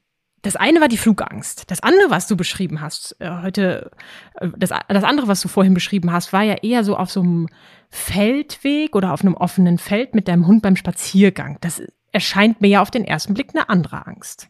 das 0.41 0.57
eine 0.57 0.81
war 0.81 0.89
die 0.89 0.97
Flugangst. 0.97 1.71
Das 1.71 1.83
andere, 1.83 2.09
was 2.09 2.27
du 2.27 2.39
beschrieben 2.39 2.81
hast, 2.81 3.15
äh, 3.21 3.31
heute, 3.43 3.91
äh, 4.37 4.49
das, 4.57 4.71
das 4.89 5.05
andere, 5.05 5.29
was 5.29 5.43
du 5.43 5.49
vorhin 5.49 5.75
beschrieben 5.75 6.11
hast, 6.11 6.33
war 6.33 6.43
ja 6.43 6.55
eher 6.55 6.85
so 6.85 6.97
auf 6.97 7.11
so 7.11 7.21
einem 7.21 7.49
Feldweg 7.91 8.97
oder 8.97 9.13
auf 9.13 9.21
einem 9.21 9.35
offenen 9.35 9.77
Feld 9.77 10.15
mit 10.15 10.27
deinem 10.27 10.47
Hund 10.47 10.63
beim 10.63 10.77
Spaziergang. 10.77 11.59
Das 11.61 11.83
erscheint 12.13 12.63
mir 12.63 12.69
ja 12.69 12.81
auf 12.81 12.91
den 12.91 13.05
ersten 13.05 13.35
Blick 13.35 13.51
eine 13.55 13.69
andere 13.69 14.07
Angst. 14.07 14.49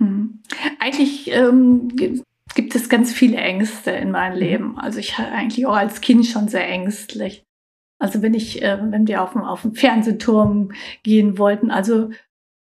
Mhm. 0.00 0.40
Eigentlich 0.80 1.30
ähm, 1.30 1.88
gibt 2.54 2.74
es 2.74 2.88
ganz 2.88 3.12
viele 3.12 3.36
Ängste 3.36 3.92
in 3.92 4.10
meinem 4.10 4.34
mhm. 4.34 4.40
Leben. 4.40 4.78
Also 4.78 4.98
ich 4.98 5.18
war 5.18 5.30
eigentlich 5.30 5.66
auch 5.66 5.76
als 5.76 6.00
Kind 6.00 6.26
schon 6.26 6.48
sehr 6.48 6.68
ängstlich. 6.68 7.44
Also 7.98 8.22
wenn 8.22 8.34
ich, 8.34 8.62
äh, 8.62 8.78
wenn 8.80 9.06
wir 9.06 9.22
auf, 9.22 9.36
auf 9.36 9.62
den 9.62 9.74
Fernsehturm 9.74 10.72
gehen 11.02 11.38
wollten, 11.38 11.70
also 11.70 12.10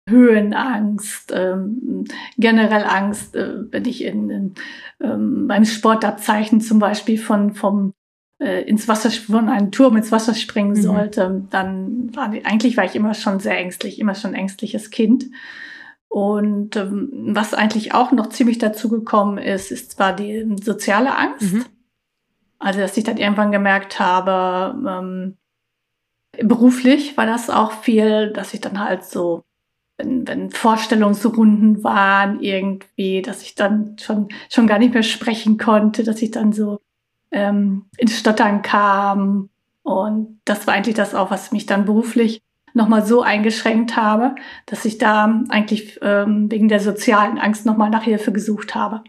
Höhenangst, 0.09 1.31
ähm, 1.33 2.03
generell 2.37 2.83
Angst, 2.83 3.35
äh, 3.37 3.71
wenn 3.71 3.85
ich 3.85 4.03
in, 4.03 4.29
in 4.29 4.53
ähm, 5.01 5.47
beim 5.47 5.63
Sportabzeichen 5.63 6.59
zum 6.59 6.79
Beispiel 6.79 7.17
von 7.17 7.53
vom 7.53 7.93
äh, 8.41 8.63
ins 8.63 8.89
Wasser 8.89 9.09
von 9.11 9.47
einem 9.47 9.71
Turm 9.71 9.95
ins 9.95 10.11
Wasser 10.11 10.33
springen 10.33 10.71
mhm. 10.71 10.81
sollte, 10.81 11.43
dann 11.49 12.13
war 12.13 12.25
eigentlich 12.43 12.75
war 12.75 12.83
ich 12.83 12.95
immer 12.95 13.13
schon 13.13 13.39
sehr 13.39 13.57
ängstlich, 13.57 13.97
immer 13.97 14.15
schon 14.15 14.33
ängstliches 14.33 14.89
Kind. 14.89 15.27
Und 16.13 16.75
ähm, 16.75 17.09
was 17.31 17.55
eigentlich 17.55 17.95
auch 17.95 18.11
noch 18.11 18.29
ziemlich 18.29 18.59
dazu 18.59 18.87
gekommen 18.87 19.39
ist, 19.39 19.71
ist 19.71 19.93
zwar 19.93 20.15
die 20.15 20.47
soziale 20.61 21.17
Angst. 21.17 21.51
Mhm. 21.51 21.65
Also, 22.59 22.81
dass 22.81 22.95
ich 22.97 23.03
dann 23.03 23.17
irgendwann 23.17 23.51
gemerkt 23.51 23.99
habe, 23.99 24.77
ähm, 24.87 25.37
beruflich 26.37 27.17
war 27.17 27.25
das 27.25 27.49
auch 27.49 27.71
viel, 27.71 28.31
dass 28.31 28.53
ich 28.53 28.61
dann 28.61 28.77
halt 28.77 29.03
so, 29.03 29.43
wenn, 29.97 30.27
wenn 30.27 30.51
Vorstellungsrunden 30.51 31.83
waren 31.83 32.39
irgendwie, 32.41 33.23
dass 33.23 33.41
ich 33.41 33.55
dann 33.55 33.97
schon, 33.97 34.27
schon 34.51 34.67
gar 34.67 34.77
nicht 34.77 34.93
mehr 34.93 35.01
sprechen 35.01 35.57
konnte, 35.57 36.03
dass 36.03 36.21
ich 36.21 36.29
dann 36.29 36.53
so 36.53 36.79
ähm, 37.31 37.85
ins 37.97 38.19
Stottern 38.19 38.61
kam. 38.61 39.49
Und 39.81 40.39
das 40.45 40.67
war 40.67 40.75
eigentlich 40.75 40.93
das 40.95 41.15
auch, 41.15 41.31
was 41.31 41.51
mich 41.51 41.65
dann 41.65 41.85
beruflich 41.85 42.43
nochmal 42.73 43.05
so 43.05 43.21
eingeschränkt 43.21 43.95
habe, 43.95 44.35
dass 44.65 44.85
ich 44.85 44.97
da 44.97 45.43
eigentlich 45.49 45.99
ähm, 46.01 46.51
wegen 46.51 46.69
der 46.69 46.79
sozialen 46.79 47.37
Angst 47.37 47.65
nochmal 47.65 47.89
nach 47.89 48.03
Hilfe 48.03 48.31
gesucht 48.31 48.75
habe 48.75 49.03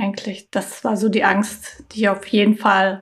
eigentlich. 0.00 0.48
Das 0.50 0.84
war 0.84 0.96
so 0.96 1.08
die 1.08 1.24
Angst, 1.24 1.84
die 1.92 2.00
ich 2.00 2.08
auf 2.08 2.26
jeden 2.26 2.56
Fall 2.56 3.00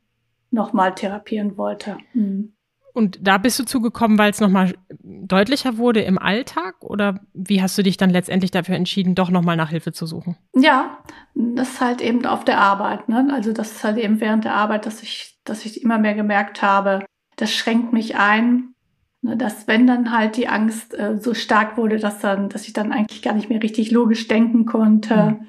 nochmal 0.51 0.95
therapieren 0.95 1.57
wollte. 1.57 1.97
Mhm. 2.15 2.53
Und 2.93 3.19
da 3.23 3.39
bist 3.39 3.57
du 3.59 3.65
zugekommen, 3.65 4.19
weil 4.19 4.33
es 4.33 4.41
nochmal 4.41 4.75
deutlicher 4.99 5.79
wurde 5.79 6.01
im 6.01 6.19
Alltag? 6.19 6.75
Oder 6.81 7.21
wie 7.33 7.63
hast 7.63 7.79
du 7.79 7.85
dich 7.85 7.97
dann 7.97 8.11
letztendlich 8.11 8.51
dafür 8.51 8.75
entschieden, 8.75 9.15
doch 9.15 9.31
nochmal 9.31 9.57
nach 9.57 9.71
Hilfe 9.71 9.93
zu 9.93 10.07
suchen? 10.07 10.37
Ja, 10.57 10.99
das 11.35 11.71
ist 11.71 11.81
halt 11.81 12.01
eben 12.01 12.27
auf 12.27 12.45
der 12.45 12.59
Arbeit. 12.59 13.09
Ne? 13.09 13.29
Also 13.33 13.53
das 13.53 13.71
ist 13.71 13.85
halt 13.85 13.97
eben 13.97 14.21
während 14.21 14.45
der 14.45 14.55
Arbeit, 14.55 14.87
dass 14.87 15.05
ich, 15.05 15.39
dass 15.45 15.65
ich 15.65 15.83
immer 15.83 15.99
mehr 15.99 16.15
gemerkt 16.15 16.63
habe, 16.63 17.05
das 17.37 17.53
schränkt 17.53 17.93
mich 17.93 18.17
ein. 18.17 18.75
Ne? 19.23 19.37
Dass 19.37 19.69
wenn 19.69 19.87
dann 19.87 20.13
halt 20.13 20.37
die 20.37 20.49
Angst 20.49 20.95
äh, 20.95 21.19
so 21.19 21.35
stark 21.35 21.77
wurde, 21.77 21.99
dass 21.99 22.21
dann, 22.21 22.49
dass 22.49 22.67
ich 22.67 22.73
dann 22.73 22.93
eigentlich 22.93 23.23
gar 23.23 23.35
nicht 23.35 23.49
mehr 23.49 23.63
richtig 23.63 23.91
logisch 23.91 24.29
denken 24.29 24.67
konnte. 24.67 25.39
Mhm 25.41 25.47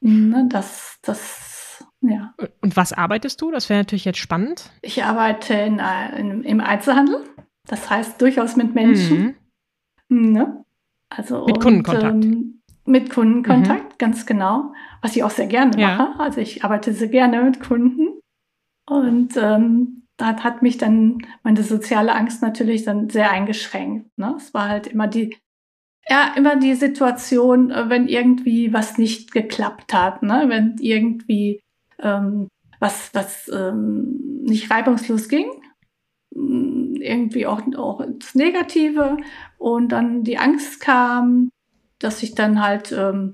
Ne, 0.00 0.46
das, 0.48 0.98
das, 1.02 1.84
ja. 2.00 2.34
Und 2.60 2.76
was 2.76 2.92
arbeitest 2.92 3.40
du? 3.40 3.50
Das 3.50 3.68
wäre 3.68 3.80
natürlich 3.80 4.04
jetzt 4.04 4.18
spannend. 4.18 4.70
Ich 4.82 5.02
arbeite 5.02 5.54
in, 5.54 5.80
in, 6.16 6.44
im 6.44 6.60
Einzelhandel. 6.60 7.24
Das 7.66 7.90
heißt 7.90 8.20
durchaus 8.22 8.56
mit 8.56 8.74
Menschen. 8.74 9.36
Mhm. 10.08 10.32
Ne? 10.32 10.64
Also 11.10 11.44
mit 11.46 11.56
und, 11.56 11.62
Kundenkontakt. 11.62 12.24
Ähm, 12.24 12.62
mit 12.84 13.10
Kundenkontakt, 13.10 13.92
mhm. 13.92 13.98
ganz 13.98 14.24
genau. 14.24 14.72
Was 15.02 15.16
ich 15.16 15.22
auch 15.22 15.30
sehr 15.30 15.46
gerne 15.46 15.78
ja. 15.78 15.96
mache. 15.96 16.20
Also 16.20 16.40
ich 16.40 16.64
arbeite 16.64 16.92
sehr 16.92 17.08
gerne 17.08 17.42
mit 17.42 17.60
Kunden. 17.60 18.20
Und 18.88 19.36
ähm, 19.36 19.97
da 20.18 20.36
hat 20.42 20.62
mich 20.62 20.76
dann 20.76 21.18
meine 21.42 21.62
soziale 21.62 22.14
Angst 22.14 22.42
natürlich 22.42 22.84
dann 22.84 23.08
sehr 23.08 23.30
eingeschränkt. 23.30 24.18
Ne? 24.18 24.34
Es 24.36 24.52
war 24.52 24.68
halt 24.68 24.88
immer 24.88 25.06
die 25.06 25.34
ja, 26.10 26.32
immer 26.36 26.56
die 26.56 26.74
Situation, 26.74 27.70
äh, 27.70 27.88
wenn 27.88 28.08
irgendwie 28.08 28.72
was 28.72 28.98
nicht 28.98 29.32
geklappt 29.32 29.92
hat, 29.92 30.22
ne? 30.22 30.44
wenn 30.48 30.76
irgendwie 30.80 31.60
ähm, 32.00 32.48
was, 32.80 33.10
was 33.12 33.50
ähm, 33.52 34.42
nicht 34.42 34.70
reibungslos 34.70 35.28
ging, 35.28 35.48
mm, 36.34 36.96
irgendwie 36.96 37.46
auch, 37.46 37.60
auch 37.76 38.00
ins 38.00 38.34
Negative 38.34 39.18
und 39.58 39.90
dann 39.90 40.24
die 40.24 40.38
Angst 40.38 40.80
kam, 40.80 41.50
dass 41.98 42.22
ich 42.22 42.34
dann 42.34 42.62
halt, 42.62 42.92
ähm, 42.92 43.32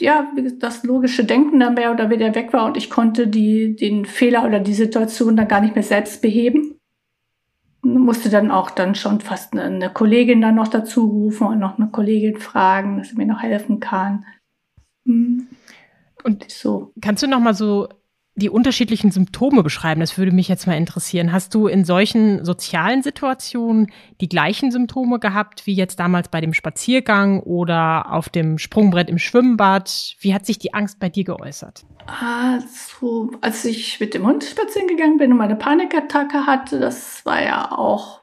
ja, 0.00 0.30
das 0.58 0.82
logische 0.84 1.24
Denken 1.24 1.60
dann 1.60 1.74
mehr 1.74 1.92
oder 1.92 2.10
weniger 2.10 2.34
weg 2.34 2.52
war 2.52 2.66
und 2.66 2.76
ich 2.76 2.90
konnte 2.90 3.28
die, 3.28 3.76
den 3.76 4.04
Fehler 4.04 4.44
oder 4.44 4.60
die 4.60 4.74
Situation 4.74 5.36
dann 5.36 5.48
gar 5.48 5.60
nicht 5.60 5.74
mehr 5.74 5.84
selbst 5.84 6.22
beheben 6.22 6.80
musste 7.82 8.28
dann 8.28 8.50
auch 8.50 8.70
dann 8.70 8.94
schon 8.94 9.20
fast 9.20 9.52
eine, 9.52 9.64
eine, 9.64 9.90
Kollegin 9.90 10.40
dann 10.40 10.54
noch 10.54 10.68
dazu 10.68 11.04
rufen 11.06 11.46
und 11.46 11.58
noch 11.58 11.78
eine 11.78 11.88
Kollegin 11.88 12.36
fragen, 12.36 12.98
dass 12.98 13.10
sie 13.10 13.16
mir 13.16 13.26
noch 13.26 13.42
helfen 13.42 13.80
kann. 13.80 14.24
Hm. 15.06 15.48
Und 16.22 16.50
so. 16.50 16.92
Kannst 17.00 17.22
du 17.22 17.26
noch 17.26 17.40
mal 17.40 17.54
so 17.54 17.88
die 18.34 18.50
unterschiedlichen 18.50 19.10
Symptome 19.10 19.62
beschreiben? 19.62 20.00
Das 20.00 20.16
würde 20.16 20.32
mich 20.32 20.48
jetzt 20.48 20.66
mal 20.66 20.76
interessieren. 20.76 21.32
Hast 21.32 21.54
du 21.54 21.66
in 21.66 21.84
solchen 21.84 22.44
sozialen 22.44 23.02
Situationen 23.02 23.90
die 24.20 24.28
gleichen 24.28 24.70
Symptome 24.70 25.18
gehabt 25.18 25.66
wie 25.66 25.74
jetzt 25.74 26.00
damals 26.00 26.28
bei 26.28 26.40
dem 26.40 26.54
Spaziergang 26.54 27.40
oder 27.40 28.12
auf 28.12 28.28
dem 28.28 28.58
Sprungbrett 28.58 29.10
im 29.10 29.18
Schwimmbad? 29.18 30.16
Wie 30.20 30.34
hat 30.34 30.46
sich 30.46 30.58
die 30.58 30.74
Angst 30.74 30.98
bei 31.00 31.08
dir 31.08 31.24
geäußert? 31.24 31.84
Also, 32.06 33.30
als 33.40 33.64
ich 33.64 34.00
mit 34.00 34.14
dem 34.14 34.26
Hund 34.26 34.42
spazieren 34.42 34.88
gegangen 34.88 35.18
bin 35.18 35.32
und 35.32 35.38
meine 35.38 35.56
Panikattacke 35.56 36.46
hatte, 36.46 36.80
das 36.80 37.24
war 37.24 37.42
ja 37.42 37.70
auch 37.70 38.22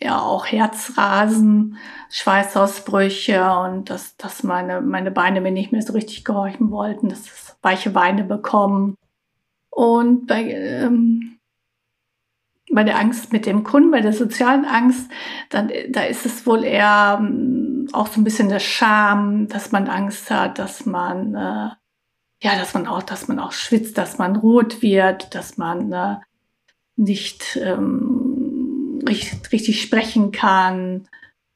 ja 0.00 0.20
auch 0.20 0.46
Herzrasen, 0.46 1.76
Schweißausbrüche 2.10 3.44
und 3.52 3.90
dass, 3.90 4.16
dass 4.16 4.42
meine, 4.42 4.80
meine 4.80 5.10
Beine 5.10 5.40
mir 5.40 5.52
nicht 5.52 5.72
mehr 5.72 5.82
so 5.82 5.92
richtig 5.92 6.24
gehorchen 6.24 6.70
wollten, 6.70 7.08
dass 7.08 7.20
es 7.20 7.56
weiche 7.62 7.90
Beine 7.90 8.24
bekommen. 8.24 8.96
Und 9.70 10.26
bei, 10.26 10.50
ähm, 10.50 11.38
bei 12.70 12.84
der 12.84 12.98
Angst 12.98 13.32
mit 13.32 13.46
dem 13.46 13.64
Kunden, 13.64 13.90
bei 13.90 14.00
der 14.00 14.12
sozialen 14.12 14.64
Angst, 14.64 15.10
dann, 15.48 15.70
da 15.90 16.02
ist 16.02 16.26
es 16.26 16.46
wohl 16.46 16.64
eher 16.64 17.18
ähm, 17.20 17.88
auch 17.92 18.08
so 18.08 18.20
ein 18.20 18.24
bisschen 18.24 18.48
der 18.48 18.60
Scham, 18.60 19.48
dass 19.48 19.72
man 19.72 19.88
Angst 19.88 20.30
hat, 20.30 20.58
dass 20.58 20.86
man, 20.86 21.34
äh, 21.34 21.70
ja, 22.42 22.56
dass 22.58 22.74
man 22.74 22.86
auch, 22.86 23.02
dass 23.02 23.28
man 23.28 23.38
auch 23.38 23.52
schwitzt, 23.52 23.98
dass 23.98 24.18
man 24.18 24.36
rot 24.36 24.82
wird, 24.82 25.34
dass 25.34 25.56
man 25.56 25.92
äh, 25.92 26.16
nicht 26.96 27.58
ähm, 27.62 29.00
richtig, 29.06 29.52
richtig 29.52 29.82
sprechen 29.82 30.32
kann. 30.32 31.08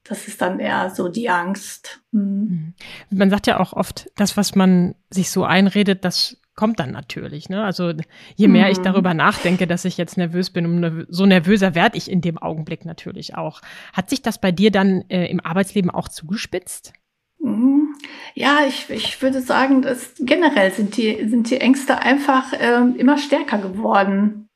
Das 0.02 0.28
ist 0.28 0.42
dann 0.42 0.60
eher 0.60 0.90
so 0.90 1.08
die 1.08 1.30
Angst. 1.30 2.02
Hm. 2.12 2.74
Man 3.10 3.30
sagt 3.30 3.46
ja 3.46 3.60
auch 3.60 3.72
oft, 3.72 4.10
das, 4.16 4.36
was 4.36 4.54
man 4.54 4.94
sich 5.10 5.30
so 5.30 5.44
einredet, 5.44 6.04
das 6.04 6.38
kommt 6.54 6.80
dann 6.80 6.92
natürlich. 6.92 7.48
Ne? 7.48 7.62
Also 7.62 7.92
je 8.36 8.48
mehr 8.48 8.66
mhm. 8.66 8.72
ich 8.72 8.78
darüber 8.78 9.14
nachdenke, 9.14 9.66
dass 9.66 9.84
ich 9.84 9.96
jetzt 9.96 10.16
nervös 10.16 10.50
bin, 10.50 10.66
umso 10.66 11.26
nervöser 11.26 11.74
werde 11.74 11.96
ich 11.96 12.10
in 12.10 12.20
dem 12.20 12.38
Augenblick 12.38 12.84
natürlich 12.84 13.36
auch. 13.36 13.60
Hat 13.92 14.10
sich 14.10 14.22
das 14.22 14.40
bei 14.40 14.52
dir 14.52 14.70
dann 14.70 15.04
äh, 15.08 15.26
im 15.26 15.40
Arbeitsleben 15.40 15.90
auch 15.90 16.08
zugespitzt? 16.08 16.92
Mhm. 17.40 17.94
Ja, 18.34 18.60
ich, 18.66 18.88
ich 18.90 19.20
würde 19.22 19.40
sagen, 19.40 19.82
dass 19.82 20.14
generell 20.18 20.72
sind 20.72 20.96
die, 20.96 21.28
sind 21.28 21.50
die 21.50 21.60
Ängste 21.60 21.98
einfach 22.00 22.52
äh, 22.52 22.82
immer 22.96 23.18
stärker 23.18 23.58
geworden. 23.58 24.48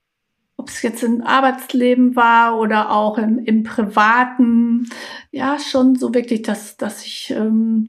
Ob 0.57 0.69
es 0.69 0.83
jetzt 0.83 1.05
im 1.05 1.23
Arbeitsleben 1.23 2.17
war 2.17 2.59
oder 2.59 2.91
auch 2.91 3.17
im, 3.19 3.39
im 3.45 3.63
Privaten. 3.63 4.91
Ja, 5.31 5.59
schon 5.59 5.95
so 5.95 6.15
wirklich, 6.15 6.43
dass, 6.43 6.77
dass 6.77 7.05
ich 7.05 7.31
ähm, 7.31 7.87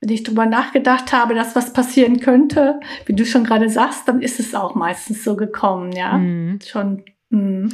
wenn 0.00 0.08
ich 0.08 0.22
drüber 0.22 0.46
nachgedacht 0.46 1.12
habe, 1.12 1.34
dass 1.34 1.54
was 1.54 1.72
passieren 1.72 2.20
könnte, 2.20 2.80
wie 3.06 3.14
du 3.14 3.26
schon 3.26 3.44
gerade 3.44 3.68
sagst, 3.68 4.08
dann 4.08 4.22
ist 4.22 4.40
es 4.40 4.54
auch 4.54 4.74
meistens 4.74 5.24
so 5.24 5.36
gekommen, 5.36 5.92
ja. 5.92 6.16
Mhm. 6.16 6.58
Schon. 6.64 7.04
Mh. 7.30 7.68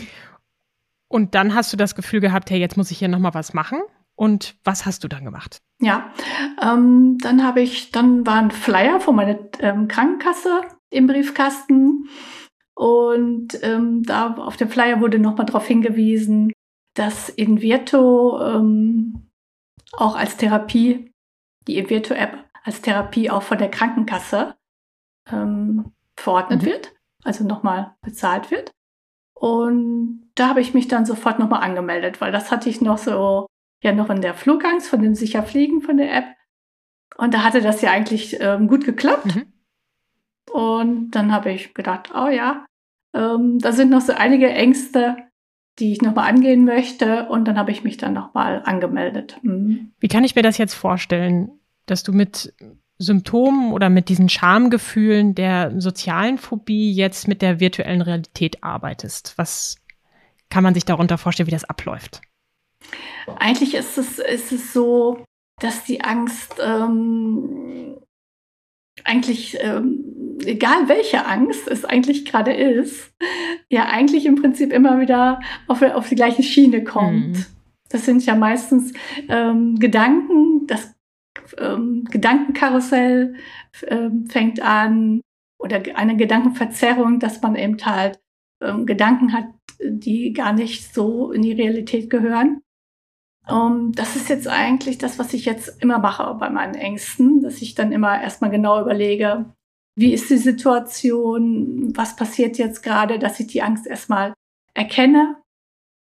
Und 1.08 1.34
dann 1.34 1.54
hast 1.54 1.72
du 1.72 1.76
das 1.76 1.94
Gefühl 1.94 2.20
gehabt, 2.20 2.50
hey, 2.50 2.58
jetzt 2.58 2.76
muss 2.76 2.90
ich 2.90 2.98
hier 2.98 3.08
nochmal 3.08 3.34
was 3.34 3.54
machen. 3.54 3.80
Und 4.16 4.56
was 4.64 4.86
hast 4.86 5.04
du 5.04 5.08
dann 5.08 5.24
gemacht? 5.24 5.58
Ja, 5.80 6.10
ähm, 6.60 7.18
dann 7.20 7.44
habe 7.44 7.60
ich, 7.60 7.92
dann 7.92 8.26
war 8.26 8.36
ein 8.36 8.50
Flyer 8.50 8.98
von 8.98 9.14
meiner 9.14 9.38
ähm, 9.60 9.88
Krankenkasse 9.88 10.62
im 10.90 11.06
Briefkasten. 11.06 12.08
Und 12.74 13.58
ähm, 13.62 14.02
da 14.02 14.34
auf 14.34 14.56
dem 14.56 14.68
Flyer 14.68 15.00
wurde 15.00 15.18
nochmal 15.18 15.46
darauf 15.46 15.66
hingewiesen, 15.66 16.52
dass 16.94 17.28
Invirto 17.28 18.40
ähm, 18.42 19.28
auch 19.92 20.16
als 20.16 20.36
Therapie 20.36 21.12
die 21.66 21.78
Evirtu-App 21.78 22.44
als 22.64 22.82
Therapie 22.82 23.30
auch 23.30 23.42
von 23.42 23.58
der 23.58 23.70
Krankenkasse 23.70 24.56
ähm, 25.30 25.92
verordnet 26.16 26.62
mhm. 26.62 26.66
wird, 26.66 26.92
also 27.24 27.44
nochmal 27.44 27.94
bezahlt 28.02 28.50
wird. 28.50 28.72
Und 29.34 30.30
da 30.34 30.48
habe 30.48 30.60
ich 30.60 30.74
mich 30.74 30.88
dann 30.88 31.04
sofort 31.04 31.38
nochmal 31.38 31.62
angemeldet, 31.62 32.20
weil 32.20 32.32
das 32.32 32.50
hatte 32.50 32.68
ich 32.68 32.80
noch 32.80 32.98
so, 32.98 33.46
ja, 33.82 33.92
noch 33.92 34.10
in 34.10 34.22
der 34.22 34.34
Flugangst 34.34 34.88
von 34.88 35.02
dem 35.02 35.14
Sicherfliegen 35.14 35.82
von 35.82 35.98
der 35.98 36.14
App. 36.14 36.24
Und 37.16 37.34
da 37.34 37.44
hatte 37.44 37.60
das 37.60 37.82
ja 37.82 37.90
eigentlich 37.90 38.38
ähm, 38.40 38.66
gut 38.68 38.84
geklappt. 38.84 39.34
Mhm. 39.34 39.52
Und 40.50 41.10
dann 41.10 41.32
habe 41.32 41.52
ich 41.52 41.74
gedacht, 41.74 42.12
oh 42.14 42.28
ja, 42.28 42.64
ähm, 43.14 43.58
da 43.58 43.72
sind 43.72 43.90
noch 43.90 44.00
so 44.00 44.12
einige 44.12 44.48
Ängste, 44.48 45.16
die 45.78 45.92
ich 45.92 46.02
nochmal 46.02 46.28
angehen 46.28 46.64
möchte. 46.64 47.28
Und 47.28 47.46
dann 47.46 47.58
habe 47.58 47.70
ich 47.70 47.84
mich 47.84 47.96
dann 47.96 48.14
nochmal 48.14 48.62
angemeldet. 48.64 49.38
Mhm. 49.42 49.92
Wie 50.00 50.08
kann 50.08 50.24
ich 50.24 50.34
mir 50.34 50.42
das 50.42 50.58
jetzt 50.58 50.74
vorstellen, 50.74 51.50
dass 51.86 52.02
du 52.02 52.12
mit 52.12 52.54
Symptomen 52.98 53.72
oder 53.72 53.90
mit 53.90 54.08
diesen 54.08 54.28
Schamgefühlen 54.28 55.34
der 55.34 55.80
sozialen 55.80 56.38
Phobie 56.38 56.92
jetzt 56.92 57.28
mit 57.28 57.42
der 57.42 57.60
virtuellen 57.60 58.02
Realität 58.02 58.62
arbeitest? 58.62 59.34
Was 59.36 59.76
kann 60.48 60.64
man 60.64 60.74
sich 60.74 60.84
darunter 60.84 61.18
vorstellen, 61.18 61.46
wie 61.46 61.52
das 61.52 61.64
abläuft? 61.64 62.20
Eigentlich 63.38 63.74
ist 63.74 63.98
es, 63.98 64.18
ist 64.18 64.52
es 64.52 64.72
so, 64.72 65.24
dass 65.60 65.84
die 65.84 66.02
Angst 66.02 66.54
ähm, 66.62 67.95
eigentlich, 69.06 69.56
ähm, 69.60 70.04
egal 70.44 70.88
welche 70.88 71.26
Angst 71.26 71.68
es 71.68 71.84
eigentlich 71.84 72.24
gerade 72.24 72.52
ist, 72.52 73.12
ja 73.70 73.86
eigentlich 73.86 74.26
im 74.26 74.36
Prinzip 74.36 74.72
immer 74.72 75.00
wieder 75.00 75.40
auf, 75.66 75.82
auf 75.82 76.08
die 76.08 76.14
gleiche 76.14 76.42
Schiene 76.42 76.84
kommt. 76.84 77.28
Mhm. 77.28 77.46
Das 77.88 78.04
sind 78.04 78.24
ja 78.26 78.34
meistens 78.34 78.92
ähm, 79.28 79.78
Gedanken, 79.78 80.66
das 80.66 80.94
ähm, 81.58 82.04
Gedankenkarussell 82.10 83.36
ähm, 83.86 84.26
fängt 84.26 84.60
an 84.60 85.20
oder 85.58 85.82
eine 85.94 86.16
Gedankenverzerrung, 86.16 87.20
dass 87.20 87.40
man 87.42 87.56
eben 87.56 87.78
halt 87.84 88.18
ähm, 88.62 88.86
Gedanken 88.86 89.32
hat, 89.32 89.46
die 89.80 90.32
gar 90.32 90.52
nicht 90.52 90.92
so 90.94 91.30
in 91.32 91.42
die 91.42 91.52
Realität 91.52 92.10
gehören. 92.10 92.62
Um, 93.48 93.92
das 93.92 94.16
ist 94.16 94.28
jetzt 94.28 94.48
eigentlich 94.48 94.98
das, 94.98 95.20
was 95.20 95.32
ich 95.32 95.44
jetzt 95.44 95.80
immer 95.80 95.98
mache 95.98 96.34
bei 96.34 96.50
meinen 96.50 96.74
Ängsten, 96.74 97.42
dass 97.42 97.62
ich 97.62 97.76
dann 97.76 97.92
immer 97.92 98.20
erstmal 98.20 98.50
genau 98.50 98.80
überlege, 98.80 99.46
wie 99.94 100.12
ist 100.12 100.28
die 100.30 100.36
Situation, 100.36 101.96
was 101.96 102.16
passiert 102.16 102.58
jetzt 102.58 102.82
gerade, 102.82 103.18
dass 103.18 103.38
ich 103.38 103.46
die 103.46 103.62
Angst 103.62 103.86
erstmal 103.86 104.34
erkenne, 104.74 105.36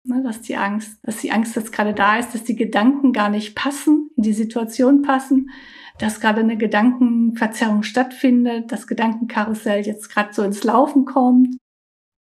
ne, 0.06 0.23
dass 0.23 0.41
die 0.41 0.56
Angst, 0.56 0.99
dass 1.03 1.17
die 1.17 1.32
Angst 1.32 1.56
jetzt 1.56 1.71
gerade 1.71 1.93
da 1.93 2.17
ist, 2.17 2.34
dass 2.34 2.43
die 2.43 2.56
Gedanken 2.56 3.12
gar 3.12 3.29
nicht 3.29 3.56
passen, 3.56 4.10
in 4.15 4.23
die 4.23 4.34
Situation 4.34 5.01
passen, 5.01 5.51
dass 5.99 6.21
gerade 6.21 6.39
eine 6.39 6.58
Gedankenverzerrung 6.58 7.84
stattfindet, 7.84 8.71
das 8.71 8.88
Gedankenkarussell 8.88 9.86
jetzt 9.86 10.10
gerade 10.10 10.34
so 10.34 10.43
ins 10.43 10.63
Laufen 10.63 11.06
kommt. 11.06 11.58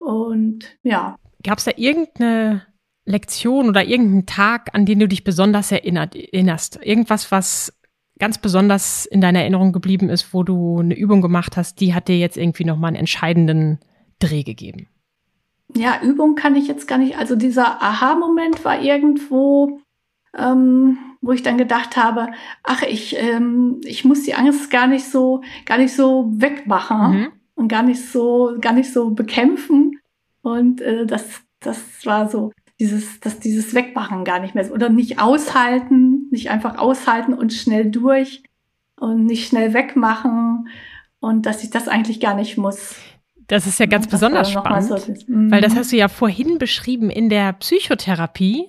Und 0.00 0.76
ja. 0.82 1.16
Gab 1.42 1.58
es 1.58 1.64
da 1.64 1.72
irgendeine 1.76 2.66
Lektion 3.04 3.68
oder 3.68 3.84
irgendeinen 3.84 4.26
Tag, 4.26 4.70
an 4.72 4.86
den 4.86 5.00
du 5.00 5.08
dich 5.08 5.24
besonders 5.24 5.70
erinnert, 5.72 6.14
erinnerst? 6.16 6.78
Irgendwas, 6.82 7.30
was 7.30 7.72
ganz 8.18 8.38
besonders 8.38 9.06
in 9.06 9.20
deiner 9.20 9.40
Erinnerung 9.40 9.72
geblieben 9.72 10.08
ist, 10.08 10.32
wo 10.32 10.42
du 10.42 10.78
eine 10.78 10.96
Übung 10.96 11.20
gemacht 11.20 11.56
hast, 11.56 11.80
die 11.80 11.94
hat 11.94 12.08
dir 12.08 12.18
jetzt 12.18 12.36
irgendwie 12.36 12.64
nochmal 12.64 12.88
einen 12.88 12.96
entscheidenden 12.96 13.78
Dreh 14.20 14.42
gegeben? 14.42 14.88
Ja, 15.74 16.00
Übung 16.02 16.34
kann 16.34 16.56
ich 16.56 16.68
jetzt 16.68 16.86
gar 16.86 16.98
nicht. 16.98 17.18
Also 17.18 17.36
dieser 17.36 17.82
Aha-Moment 17.82 18.64
war 18.64 18.80
irgendwo, 18.80 19.80
ähm, 20.36 20.98
wo 21.20 21.32
ich 21.32 21.42
dann 21.42 21.58
gedacht 21.58 21.96
habe, 21.96 22.28
ach, 22.62 22.82
ich, 22.82 23.16
ähm, 23.18 23.80
ich 23.84 24.04
muss 24.04 24.22
die 24.22 24.34
Angst 24.34 24.70
gar 24.70 24.86
nicht 24.86 25.06
so, 25.06 25.42
gar 25.64 25.78
nicht 25.78 25.94
so 25.94 26.30
wegmachen 26.32 27.10
mhm. 27.10 27.32
und 27.54 27.68
gar 27.68 27.82
nicht 27.82 28.08
so, 28.08 28.56
gar 28.60 28.72
nicht 28.72 28.92
so 28.92 29.10
bekämpfen. 29.10 29.98
Und 30.42 30.80
äh, 30.80 31.06
das, 31.06 31.42
das 31.60 31.80
war 32.04 32.28
so 32.28 32.52
dieses, 32.80 33.20
dass 33.20 33.38
dieses 33.38 33.74
Wegmachen 33.74 34.24
gar 34.24 34.40
nicht 34.40 34.54
mehr 34.54 34.70
oder 34.72 34.88
nicht 34.88 35.20
aushalten, 35.20 36.28
nicht 36.30 36.50
einfach 36.50 36.78
aushalten 36.78 37.34
und 37.34 37.52
schnell 37.52 37.90
durch 37.90 38.42
und 38.96 39.26
nicht 39.26 39.48
schnell 39.48 39.74
wegmachen 39.74 40.68
und 41.20 41.46
dass 41.46 41.62
ich 41.62 41.70
das 41.70 41.88
eigentlich 41.88 42.20
gar 42.20 42.34
nicht 42.34 42.58
muss. 42.58 42.96
Das 43.46 43.66
ist 43.66 43.78
ja 43.78 43.86
ganz 43.86 44.06
besonders 44.06 44.50
spannend, 44.50 44.88
so 44.88 44.96
weil 45.28 45.60
das 45.60 45.74
mhm. 45.74 45.78
hast 45.78 45.92
du 45.92 45.96
ja 45.96 46.08
vorhin 46.08 46.58
beschrieben 46.58 47.10
in 47.10 47.28
der 47.28 47.52
Psychotherapie 47.52 48.68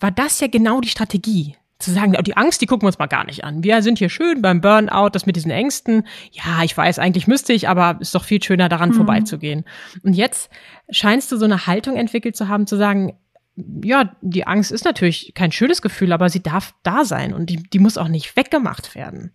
war 0.00 0.10
das 0.10 0.40
ja 0.40 0.46
genau 0.46 0.80
die 0.80 0.88
Strategie. 0.88 1.56
Zu 1.78 1.90
sagen, 1.90 2.16
die 2.24 2.36
Angst, 2.38 2.62
die 2.62 2.66
gucken 2.66 2.84
wir 2.84 2.86
uns 2.86 2.98
mal 2.98 3.06
gar 3.06 3.26
nicht 3.26 3.44
an. 3.44 3.62
Wir 3.62 3.82
sind 3.82 3.98
hier 3.98 4.08
schön 4.08 4.40
beim 4.40 4.62
Burnout, 4.62 5.10
das 5.10 5.26
mit 5.26 5.36
diesen 5.36 5.50
Ängsten. 5.50 6.06
Ja, 6.32 6.64
ich 6.64 6.74
weiß, 6.74 6.98
eigentlich 6.98 7.26
müsste 7.26 7.52
ich, 7.52 7.68
aber 7.68 7.98
ist 8.00 8.14
doch 8.14 8.24
viel 8.24 8.42
schöner, 8.42 8.70
daran 8.70 8.90
mhm. 8.90 8.94
vorbeizugehen. 8.94 9.64
Und 10.02 10.14
jetzt 10.14 10.50
scheinst 10.88 11.30
du 11.30 11.36
so 11.36 11.44
eine 11.44 11.66
Haltung 11.66 11.96
entwickelt 11.96 12.34
zu 12.34 12.48
haben, 12.48 12.66
zu 12.66 12.76
sagen, 12.76 13.18
ja, 13.56 14.12
die 14.20 14.46
Angst 14.46 14.70
ist 14.70 14.84
natürlich 14.84 15.32
kein 15.34 15.52
schönes 15.52 15.80
Gefühl, 15.80 16.12
aber 16.12 16.28
sie 16.28 16.42
darf 16.42 16.74
da 16.82 17.04
sein 17.04 17.32
und 17.32 17.48
die, 17.48 17.62
die 17.62 17.78
muss 17.78 17.98
auch 17.98 18.08
nicht 18.08 18.36
weggemacht 18.36 18.94
werden. 18.94 19.32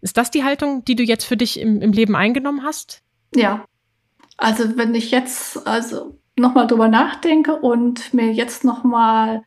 Ist 0.00 0.16
das 0.16 0.30
die 0.30 0.44
Haltung, 0.44 0.84
die 0.84 0.96
du 0.96 1.02
jetzt 1.02 1.24
für 1.24 1.36
dich 1.36 1.60
im, 1.60 1.82
im 1.82 1.92
Leben 1.92 2.16
eingenommen 2.16 2.62
hast? 2.62 3.02
Ja. 3.34 3.64
Also 4.36 4.76
wenn 4.76 4.94
ich 4.94 5.10
jetzt 5.10 5.66
also 5.66 6.18
nochmal 6.36 6.66
drüber 6.66 6.88
nachdenke 6.88 7.56
und 7.56 8.14
mir 8.14 8.32
jetzt 8.32 8.64
nochmal, 8.64 9.42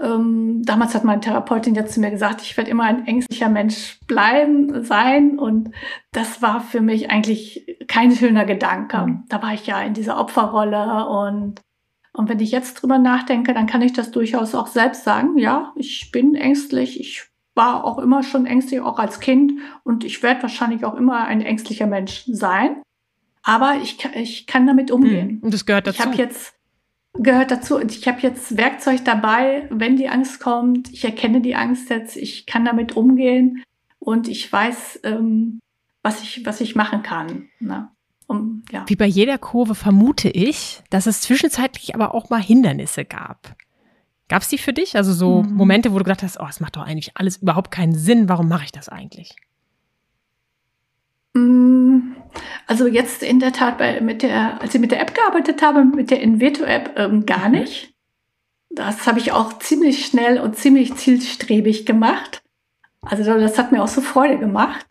ähm, 0.00 0.62
damals 0.64 0.94
hat 0.94 1.04
meine 1.04 1.22
Therapeutin 1.22 1.74
jetzt 1.74 1.94
zu 1.94 2.00
mir 2.00 2.10
gesagt, 2.10 2.42
ich 2.42 2.56
werde 2.56 2.70
immer 2.70 2.84
ein 2.84 3.06
ängstlicher 3.06 3.48
Mensch 3.48 3.98
bleiben, 4.06 4.84
sein 4.84 5.38
und 5.38 5.70
das 6.12 6.42
war 6.42 6.60
für 6.60 6.82
mich 6.82 7.10
eigentlich 7.10 7.78
kein 7.88 8.12
schöner 8.12 8.44
Gedanke. 8.44 9.22
Da 9.28 9.42
war 9.42 9.54
ich 9.54 9.66
ja 9.66 9.80
in 9.80 9.94
dieser 9.94 10.20
Opferrolle 10.20 11.08
und 11.08 11.62
und 12.12 12.28
wenn 12.28 12.40
ich 12.40 12.50
jetzt 12.50 12.74
drüber 12.74 12.98
nachdenke, 12.98 13.54
dann 13.54 13.66
kann 13.66 13.82
ich 13.82 13.92
das 13.92 14.10
durchaus 14.10 14.54
auch 14.54 14.66
selbst 14.66 15.04
sagen. 15.04 15.38
Ja, 15.38 15.72
ich 15.76 16.10
bin 16.10 16.34
ängstlich. 16.34 16.98
Ich 16.98 17.28
war 17.54 17.84
auch 17.84 17.98
immer 17.98 18.22
schon 18.22 18.46
ängstlich, 18.46 18.80
auch 18.80 18.98
als 18.98 19.20
Kind. 19.20 19.52
Und 19.84 20.04
ich 20.04 20.22
werde 20.22 20.42
wahrscheinlich 20.42 20.84
auch 20.84 20.94
immer 20.94 21.24
ein 21.24 21.40
ängstlicher 21.40 21.86
Mensch 21.86 22.24
sein. 22.26 22.82
Aber 23.42 23.76
ich, 23.82 24.04
ich 24.14 24.46
kann 24.46 24.66
damit 24.66 24.90
umgehen. 24.90 25.28
Hm, 25.28 25.40
und 25.42 25.54
das 25.54 25.66
gehört 25.66 25.86
dazu. 25.86 26.00
Ich 26.00 26.06
habe 26.06 26.16
jetzt 26.16 26.54
gehört 27.14 27.50
dazu. 27.50 27.76
Und 27.76 27.92
ich 27.92 28.06
habe 28.08 28.20
jetzt 28.20 28.56
Werkzeug 28.56 29.04
dabei, 29.04 29.68
wenn 29.70 29.96
die 29.96 30.08
Angst 30.08 30.40
kommt. 30.40 30.92
Ich 30.92 31.04
erkenne 31.04 31.40
die 31.40 31.54
Angst 31.54 31.90
jetzt. 31.90 32.16
Ich 32.16 32.46
kann 32.46 32.64
damit 32.64 32.96
umgehen 32.96 33.62
und 33.98 34.28
ich 34.28 34.52
weiß, 34.52 35.00
ähm, 35.04 35.60
was 36.02 36.22
ich 36.22 36.44
was 36.44 36.60
ich 36.60 36.74
machen 36.74 37.02
kann. 37.02 37.48
Ne? 37.60 37.88
Um, 38.30 38.62
ja. 38.70 38.84
Wie 38.86 38.94
bei 38.94 39.06
jeder 39.06 39.38
Kurve 39.38 39.74
vermute 39.74 40.28
ich, 40.28 40.84
dass 40.88 41.06
es 41.06 41.20
zwischenzeitlich 41.20 41.96
aber 41.96 42.14
auch 42.14 42.30
mal 42.30 42.40
Hindernisse 42.40 43.04
gab. 43.04 43.56
Gab 44.28 44.42
es 44.42 44.48
die 44.48 44.58
für 44.58 44.72
dich? 44.72 44.94
Also 44.94 45.12
so 45.12 45.42
mhm. 45.42 45.54
Momente, 45.54 45.92
wo 45.92 45.98
du 45.98 46.04
gedacht 46.04 46.22
hast, 46.22 46.38
oh, 46.38 46.46
es 46.48 46.60
macht 46.60 46.76
doch 46.76 46.82
eigentlich 46.86 47.10
alles 47.16 47.38
überhaupt 47.38 47.72
keinen 47.72 47.92
Sinn. 47.92 48.28
Warum 48.28 48.46
mache 48.46 48.66
ich 48.66 48.70
das 48.70 48.88
eigentlich? 48.88 49.34
Mm, 51.34 52.12
also 52.68 52.86
jetzt 52.86 53.24
in 53.24 53.40
der 53.40 53.52
Tat 53.52 53.78
bei, 53.78 54.00
mit 54.00 54.22
der, 54.22 54.62
als 54.62 54.76
ich 54.76 54.80
mit 54.80 54.92
der 54.92 55.00
App 55.00 55.12
gearbeitet 55.12 55.60
habe, 55.60 55.84
mit 55.84 56.12
der 56.12 56.20
Inveto-App 56.20 56.92
ähm, 56.98 57.26
gar 57.26 57.48
mhm. 57.48 57.58
nicht. 57.58 57.94
Das 58.70 59.08
habe 59.08 59.18
ich 59.18 59.32
auch 59.32 59.58
ziemlich 59.58 60.06
schnell 60.06 60.38
und 60.38 60.56
ziemlich 60.56 60.94
zielstrebig 60.94 61.84
gemacht. 61.84 62.44
Also 63.00 63.24
das 63.24 63.58
hat 63.58 63.72
mir 63.72 63.82
auch 63.82 63.88
so 63.88 64.00
Freude 64.00 64.38
gemacht. 64.38 64.86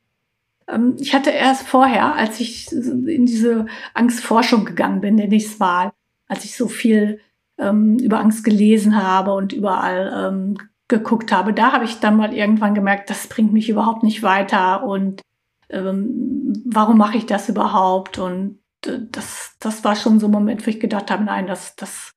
Ähm, 0.70 0.96
ich 1.00 1.14
hatte 1.14 1.32
erst 1.32 1.68
vorher, 1.68 2.16
als 2.16 2.40
ich 2.40 2.72
in 2.72 3.26
diese 3.26 3.66
Angstforschung 3.94 4.66
gegangen 4.66 5.02
bin, 5.02 5.16
nenne 5.16 5.36
ich 5.36 5.46
es 5.46 5.60
mal, 5.60 5.92
als 6.28 6.46
ich 6.46 6.56
so 6.56 6.68
viel 6.68 7.20
ähm, 7.58 7.98
über 7.98 8.20
Angst 8.20 8.44
gelesen 8.44 9.02
habe 9.02 9.34
und 9.34 9.54
überall 9.54 10.14
ähm, 10.16 10.58
geguckt 10.88 11.32
habe, 11.32 11.54
da 11.54 11.72
habe 11.72 11.86
ich 11.86 12.00
dann 12.00 12.18
mal 12.18 12.34
irgendwann 12.34 12.74
gemerkt, 12.74 13.10
das 13.10 13.28
bringt 13.28 13.54
mich 13.54 13.70
überhaupt 13.70 14.04
nicht 14.04 14.24
weiter 14.24 14.84
und 14.84 15.22
ähm, 15.70 16.54
warum 16.66 16.98
mache 16.98 17.18
ich 17.18 17.26
das 17.26 17.48
überhaupt? 17.48 18.18
Und 18.18 18.60
äh, 18.86 19.00
das, 19.12 19.56
das 19.60 19.84
war 19.84 19.96
schon 19.96 20.20
so 20.20 20.28
ein 20.28 20.32
Moment, 20.32 20.66
wo 20.66 20.70
ich 20.70 20.80
gedacht 20.80 21.12
habe, 21.12 21.24
nein, 21.24 21.48
das, 21.48 21.76
das, 21.76 22.12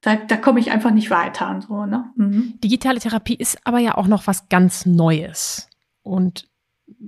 da, 0.00 0.16
da 0.16 0.36
komme 0.36 0.60
ich 0.60 0.70
einfach 0.70 0.92
nicht 0.92 1.10
weiter 1.10 1.50
und 1.50 1.62
so. 1.62 1.84
Ne? 1.84 2.10
Mhm. 2.16 2.58
Digitale 2.62 3.00
Therapie 3.00 3.34
ist 3.34 3.58
aber 3.64 3.78
ja 3.78 3.96
auch 3.96 4.06
noch 4.06 4.26
was 4.26 4.48
ganz 4.48 4.86
Neues. 4.86 5.68
Und 6.02 6.48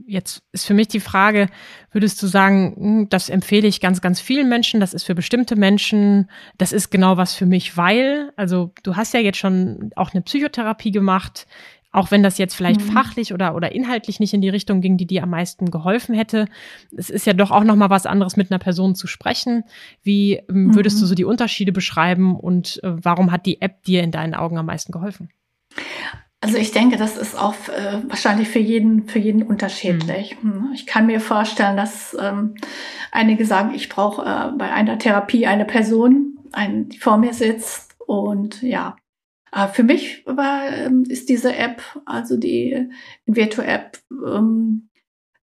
jetzt 0.06 0.42
ist 0.52 0.66
für 0.66 0.74
mich 0.74 0.88
die 0.88 1.00
Frage, 1.00 1.48
würdest 1.92 2.22
du 2.22 2.26
sagen, 2.26 2.74
hm, 2.76 3.08
das 3.08 3.28
empfehle 3.28 3.68
ich 3.68 3.80
ganz, 3.80 4.00
ganz 4.00 4.20
vielen 4.20 4.48
Menschen, 4.48 4.80
das 4.80 4.94
ist 4.94 5.04
für 5.04 5.14
bestimmte 5.14 5.56
Menschen, 5.56 6.30
das 6.56 6.72
ist 6.72 6.90
genau 6.90 7.16
was 7.16 7.34
für 7.34 7.46
mich, 7.46 7.76
weil, 7.76 8.32
also 8.36 8.72
du 8.82 8.96
hast 8.96 9.14
ja 9.14 9.20
jetzt 9.20 9.38
schon 9.38 9.90
auch 9.96 10.12
eine 10.12 10.22
Psychotherapie 10.22 10.90
gemacht, 10.90 11.46
auch 11.90 12.10
wenn 12.10 12.22
das 12.22 12.38
jetzt 12.38 12.54
vielleicht 12.54 12.80
mhm. 12.80 12.92
fachlich 12.92 13.32
oder, 13.32 13.54
oder 13.54 13.72
inhaltlich 13.72 14.20
nicht 14.20 14.34
in 14.34 14.42
die 14.42 14.50
Richtung 14.50 14.80
ging, 14.80 14.98
die 14.98 15.06
dir 15.06 15.22
am 15.22 15.30
meisten 15.30 15.70
geholfen 15.70 16.14
hätte. 16.14 16.46
Es 16.94 17.08
ist 17.08 17.26
ja 17.26 17.32
doch 17.32 17.50
auch 17.50 17.64
nochmal 17.64 17.88
was 17.88 18.04
anderes, 18.04 18.36
mit 18.36 18.50
einer 18.50 18.58
Person 18.58 18.94
zu 18.94 19.06
sprechen. 19.06 19.64
Wie 20.02 20.34
ähm, 20.34 20.74
würdest 20.74 20.96
mhm. 20.96 21.00
du 21.00 21.06
so 21.06 21.14
die 21.14 21.24
Unterschiede 21.24 21.72
beschreiben 21.72 22.38
und 22.38 22.80
äh, 22.82 22.92
warum 23.04 23.32
hat 23.32 23.46
die 23.46 23.62
App 23.62 23.82
dir 23.84 24.02
in 24.02 24.10
deinen 24.10 24.34
Augen 24.34 24.58
am 24.58 24.66
meisten 24.66 24.92
geholfen? 24.92 25.30
Also 26.40 26.56
ich 26.56 26.70
denke, 26.70 26.96
das 26.96 27.16
ist 27.16 27.36
auch 27.36 27.54
äh, 27.68 28.00
wahrscheinlich 28.06 28.48
für 28.48 28.60
jeden, 28.60 29.08
für 29.08 29.18
jeden 29.18 29.42
unterschiedlich. 29.42 30.36
Mhm. 30.40 30.70
Ich 30.72 30.86
kann 30.86 31.06
mir 31.06 31.20
vorstellen, 31.20 31.76
dass 31.76 32.16
ähm, 32.20 32.54
einige 33.10 33.44
sagen, 33.44 33.74
ich 33.74 33.88
brauche 33.88 34.22
äh, 34.22 34.56
bei 34.56 34.70
einer 34.70 34.98
Therapie 34.98 35.46
eine 35.46 35.64
Person, 35.64 36.38
ein, 36.52 36.88
die 36.88 36.98
vor 36.98 37.18
mir 37.18 37.34
sitzt. 37.34 37.96
Und 38.06 38.62
ja, 38.62 38.96
äh, 39.52 39.66
für 39.66 39.82
mich 39.82 40.22
war, 40.26 40.68
ähm, 40.70 41.04
ist 41.08 41.28
diese 41.28 41.56
App, 41.56 41.82
also 42.04 42.36
die 42.36 42.88
Invirtu-App, 43.26 43.98
ähm, 44.24 44.88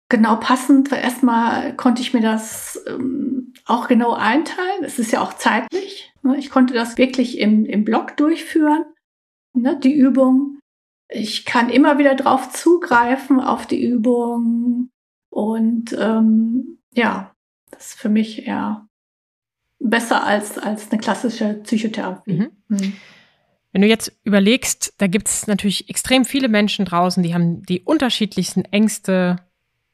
genau 0.09 0.35
passend, 0.35 0.91
weil 0.91 1.01
erstmal 1.01 1.75
konnte 1.75 2.03
ich 2.03 2.13
mir 2.13 2.21
das 2.21 2.79
ähm, 2.87 3.53
auch 3.65 3.87
genau 3.87 4.13
einteilen. 4.13 4.83
Es 4.83 4.99
ist 4.99 5.11
ja 5.11 5.21
auch 5.21 5.33
zeitlich. 5.33 6.13
Ne? 6.21 6.37
Ich 6.37 6.51
konnte 6.51 6.75
das 6.75 6.99
wirklich 6.99 7.39
im, 7.39 7.65
im 7.65 7.83
Blog 7.83 8.15
durchführen, 8.15 8.85
ne? 9.53 9.79
die 9.79 9.93
Übung 9.93 10.59
ich 11.13 11.45
kann 11.45 11.69
immer 11.69 11.97
wieder 11.97 12.15
drauf 12.15 12.51
zugreifen 12.51 13.39
auf 13.39 13.65
die 13.67 13.83
Übung 13.83 14.89
und 15.29 15.95
ähm, 15.99 16.79
ja, 16.93 17.33
das 17.71 17.87
ist 17.87 17.99
für 17.99 18.09
mich 18.09 18.47
eher 18.47 18.87
besser 19.79 20.25
als, 20.25 20.57
als 20.57 20.91
eine 20.91 20.99
klassische 20.99 21.55
Psychotherapie. 21.63 22.33
Mhm. 22.33 22.51
Mhm. 22.67 22.93
Wenn 23.71 23.81
du 23.81 23.87
jetzt 23.87 24.11
überlegst, 24.23 24.93
da 24.97 25.07
gibt 25.07 25.27
es 25.27 25.47
natürlich 25.47 25.89
extrem 25.89 26.25
viele 26.25 26.47
Menschen 26.47 26.85
draußen, 26.85 27.23
die 27.23 27.33
haben 27.33 27.63
die 27.63 27.81
unterschiedlichsten 27.81 28.65
Ängste. 28.65 29.37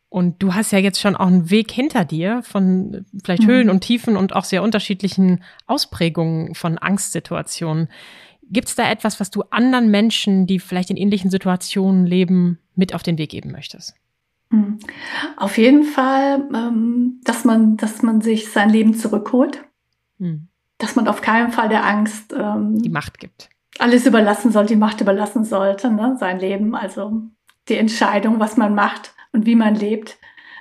Und 0.10 0.42
du 0.42 0.56
hast 0.56 0.72
ja 0.72 0.80
jetzt 0.80 1.00
schon 1.00 1.16
auch 1.16 1.28
einen 1.28 1.50
Weg 1.50 1.72
hinter 1.72 2.04
dir 2.04 2.42
von 2.44 3.06
vielleicht 3.24 3.44
mhm. 3.44 3.48
Höhen 3.48 3.70
und 3.70 3.82
Tiefen 3.82 4.18
und 4.18 4.36
auch 4.36 4.44
sehr 4.44 4.64
unterschiedlichen 4.64 5.44
Ausprägungen 5.68 6.56
von 6.56 6.78
Angstsituationen. 6.78 7.90
Gibt 8.50 8.68
es 8.68 8.76
da 8.76 8.90
etwas, 8.90 9.20
was 9.20 9.30
du 9.30 9.44
anderen 9.50 9.92
Menschen, 9.92 10.48
die 10.48 10.60
vielleicht 10.60 10.90
in 10.90 10.98
ähnlichen 10.98 11.30
Situationen 11.30 12.06
leben, 12.06 12.60
mit 12.76 12.94
auf 12.94 13.04
den 13.04 13.18
Weg 13.18 13.30
geben 13.30 13.52
möchtest? 13.52 13.94
Mhm. 14.50 14.80
Auf 15.38 15.58
jeden 15.58 15.84
Fall, 15.84 16.48
ähm, 16.54 17.22
dass 17.24 17.46
man, 17.46 17.78
dass 17.78 18.02
man 18.02 18.22
sich 18.22 18.52
sein 18.52 18.70
Leben 18.70 18.96
zurückholt, 18.96 19.64
mhm. 20.18 20.48
dass 20.78 20.96
man 20.96 21.08
auf 21.08 21.22
keinen 21.22 21.52
Fall 21.52 21.70
der 21.70 21.86
Angst 21.86 22.34
ähm, 22.34 22.82
die 22.82 22.90
Macht 22.90 23.20
gibt 23.20 23.50
alles 23.80 24.06
überlassen 24.06 24.52
soll, 24.52 24.66
die 24.66 24.76
Macht 24.76 25.02
überlassen 25.02 25.44
sollte, 25.46 25.90
ne? 25.90 26.16
sein 26.20 26.40
Leben, 26.40 26.76
also 26.76 27.24
die 27.70 27.78
Entscheidung, 27.78 28.40
was 28.40 28.58
man 28.58 28.76
macht 28.76 29.14
und 29.32 29.46
wie 29.46 29.56
man 29.56 29.74
lebt, 29.74 30.20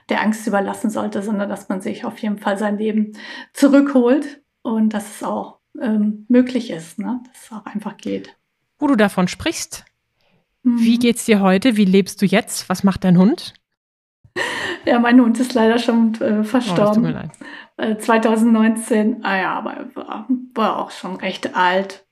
der 0.09 0.23
Angst 0.23 0.47
überlassen 0.47 0.89
sollte, 0.89 1.23
sondern 1.23 1.49
dass 1.49 1.69
man 1.69 1.81
sich 1.81 2.05
auf 2.05 2.19
jeden 2.19 2.39
Fall 2.39 2.57
sein 2.57 2.79
Leben 2.79 3.13
zurückholt 3.53 4.41
und 4.63 4.95
dass 4.95 5.17
es 5.17 5.23
auch 5.23 5.58
ähm, 5.81 6.27
möglich 6.29 6.71
ist, 6.71 6.99
ne? 6.99 7.21
dass 7.27 7.45
es 7.45 7.53
auch 7.53 7.67
einfach 7.67 7.97
geht. 7.97 8.35
Wo 8.79 8.87
du 8.87 8.97
davon 8.97 9.29
sprichst, 9.29 9.85
mhm. 10.63 10.81
wie 10.81 10.99
geht's 10.99 11.25
dir 11.25 11.41
heute? 11.41 11.77
Wie 11.77 11.85
lebst 11.85 12.23
du 12.23 12.27
jetzt? 12.27 12.69
Was 12.69 12.85
macht 12.85 13.05
dein 13.05 13.19
Hund? 13.19 13.55
Ja, 14.85 14.99
mein 15.01 15.21
Hund 15.21 15.39
ist 15.39 15.53
leider 15.53 15.79
schon 15.79 16.15
äh, 16.23 16.45
verstorben. 16.45 16.81
Oh, 16.81 16.87
das 16.87 16.95
tut 16.95 17.03
mir 17.03 17.11
leid. 17.11 17.31
Äh, 17.77 17.99
2019, 17.99 19.23
ah 19.23 19.37
ja, 19.37 19.53
aber 19.53 19.91
war, 19.95 20.27
war 20.55 20.79
auch 20.79 20.91
schon 20.91 21.17
recht 21.17 21.55
alt. 21.55 22.07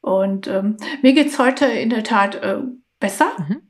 Und 0.00 0.46
ähm, 0.48 0.76
mir 1.02 1.12
geht's 1.12 1.38
heute 1.38 1.64
in 1.64 1.90
der 1.90 2.04
Tat 2.04 2.36
äh, 2.36 2.58
besser. 3.00 3.32
Mhm. 3.38 3.62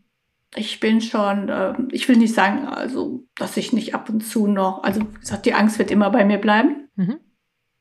Ich 0.56 0.80
bin 0.80 1.00
schon, 1.00 1.48
äh, 1.48 1.74
ich 1.90 2.08
will 2.08 2.16
nicht 2.16 2.34
sagen, 2.34 2.66
also, 2.66 3.24
dass 3.36 3.56
ich 3.56 3.72
nicht 3.72 3.94
ab 3.94 4.08
und 4.08 4.20
zu 4.20 4.46
noch, 4.46 4.82
also 4.82 5.00
wie 5.00 5.20
gesagt, 5.20 5.46
die 5.46 5.54
Angst 5.54 5.78
wird 5.78 5.90
immer 5.90 6.10
bei 6.10 6.24
mir 6.24 6.38
bleiben. 6.38 6.88
Mhm. 6.96 7.20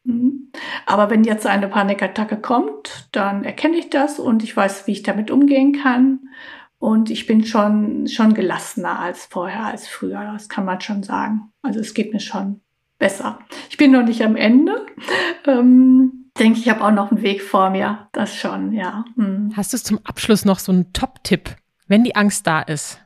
Mhm. 0.04 0.43
Aber 0.86 1.10
wenn 1.10 1.24
jetzt 1.24 1.48
eine 1.48 1.68
Panikattacke 1.68 2.38
kommt, 2.38 3.08
dann 3.12 3.44
erkenne 3.44 3.78
ich 3.78 3.90
das 3.90 4.20
und 4.20 4.44
ich 4.44 4.56
weiß, 4.56 4.88
wie 4.88 4.92
ich 4.92 5.04
damit 5.04 5.32
umgehen 5.32 5.74
kann. 5.74 6.20
Und 6.80 7.10
ich 7.10 7.26
bin 7.26 7.46
schon, 7.46 8.08
schon 8.08 8.34
gelassener 8.34 9.00
als 9.00 9.26
vorher, 9.26 9.66
als 9.66 9.88
früher. 9.88 10.32
Das 10.34 10.50
kann 10.50 10.66
man 10.66 10.82
schon 10.82 11.02
sagen. 11.02 11.52
Also 11.62 11.80
es 11.80 11.94
geht 11.94 12.12
mir 12.12 12.20
schon 12.20 12.62
besser. 13.00 13.40
Ich 13.70 13.78
bin 13.78 13.92
noch 13.92 14.04
nicht 14.04 14.22
am 14.22 14.36
Ende. 14.36 14.86
Ähm, 15.46 16.30
denke, 16.38 16.60
ich 16.60 16.70
habe 16.70 16.84
auch 16.84 16.92
noch 16.92 17.12
einen 17.12 17.22
Weg 17.22 17.42
vor 17.42 17.70
mir. 17.70 18.10
Das 18.12 18.36
schon, 18.36 18.74
ja. 18.74 19.06
Hm. 19.16 19.54
Hast 19.56 19.74
du 19.74 19.78
zum 19.78 20.00
Abschluss 20.04 20.46
noch 20.46 20.60
so 20.60 20.72
einen 20.72 20.94
Top-Tipp, 20.94 21.56
wenn 21.88 22.04
die 22.04 22.16
Angst 22.16 22.48
da 22.48 22.62
ist? 22.62 23.00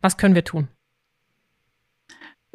Was 0.00 0.16
können 0.16 0.34
wir 0.34 0.44
tun? 0.44 0.68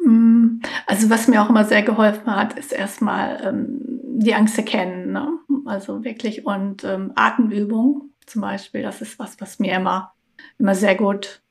Hm, 0.06 0.62
also 0.86 1.10
was 1.10 1.26
mir 1.26 1.42
auch 1.42 1.50
immer 1.50 1.64
sehr 1.64 1.82
geholfen 1.82 2.34
hat, 2.34 2.56
ist 2.56 2.72
erstmal 2.72 3.40
ähm, 3.44 3.80
die 4.04 4.34
Angst 4.34 4.56
erkennen. 4.56 5.12
Ne? 5.12 5.32
Also 5.64 6.04
wirklich 6.04 6.46
und 6.46 6.84
ähm, 6.84 7.10
Atemübung 7.16 8.10
zum 8.24 8.42
Beispiel, 8.42 8.82
das 8.82 9.02
ist 9.02 9.18
was, 9.18 9.40
was 9.40 9.58
mir 9.58 9.74
immer, 9.74 10.12
immer 10.58 10.76
sehr 10.76 10.94
gut 10.94 11.42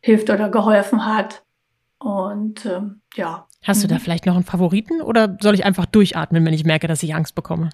hilft 0.00 0.30
oder 0.30 0.48
geholfen 0.48 1.04
hat. 1.04 1.42
Und 1.98 2.64
ähm, 2.66 3.00
ja. 3.16 3.48
Hast 3.64 3.82
du 3.82 3.88
da 3.88 3.96
mhm. 3.96 4.00
vielleicht 4.00 4.26
noch 4.26 4.36
einen 4.36 4.44
Favoriten 4.44 5.00
oder 5.00 5.36
soll 5.40 5.54
ich 5.54 5.64
einfach 5.64 5.86
durchatmen, 5.86 6.44
wenn 6.44 6.54
ich 6.54 6.64
merke, 6.64 6.86
dass 6.86 7.02
ich 7.02 7.16
Angst 7.16 7.34
bekomme? 7.34 7.70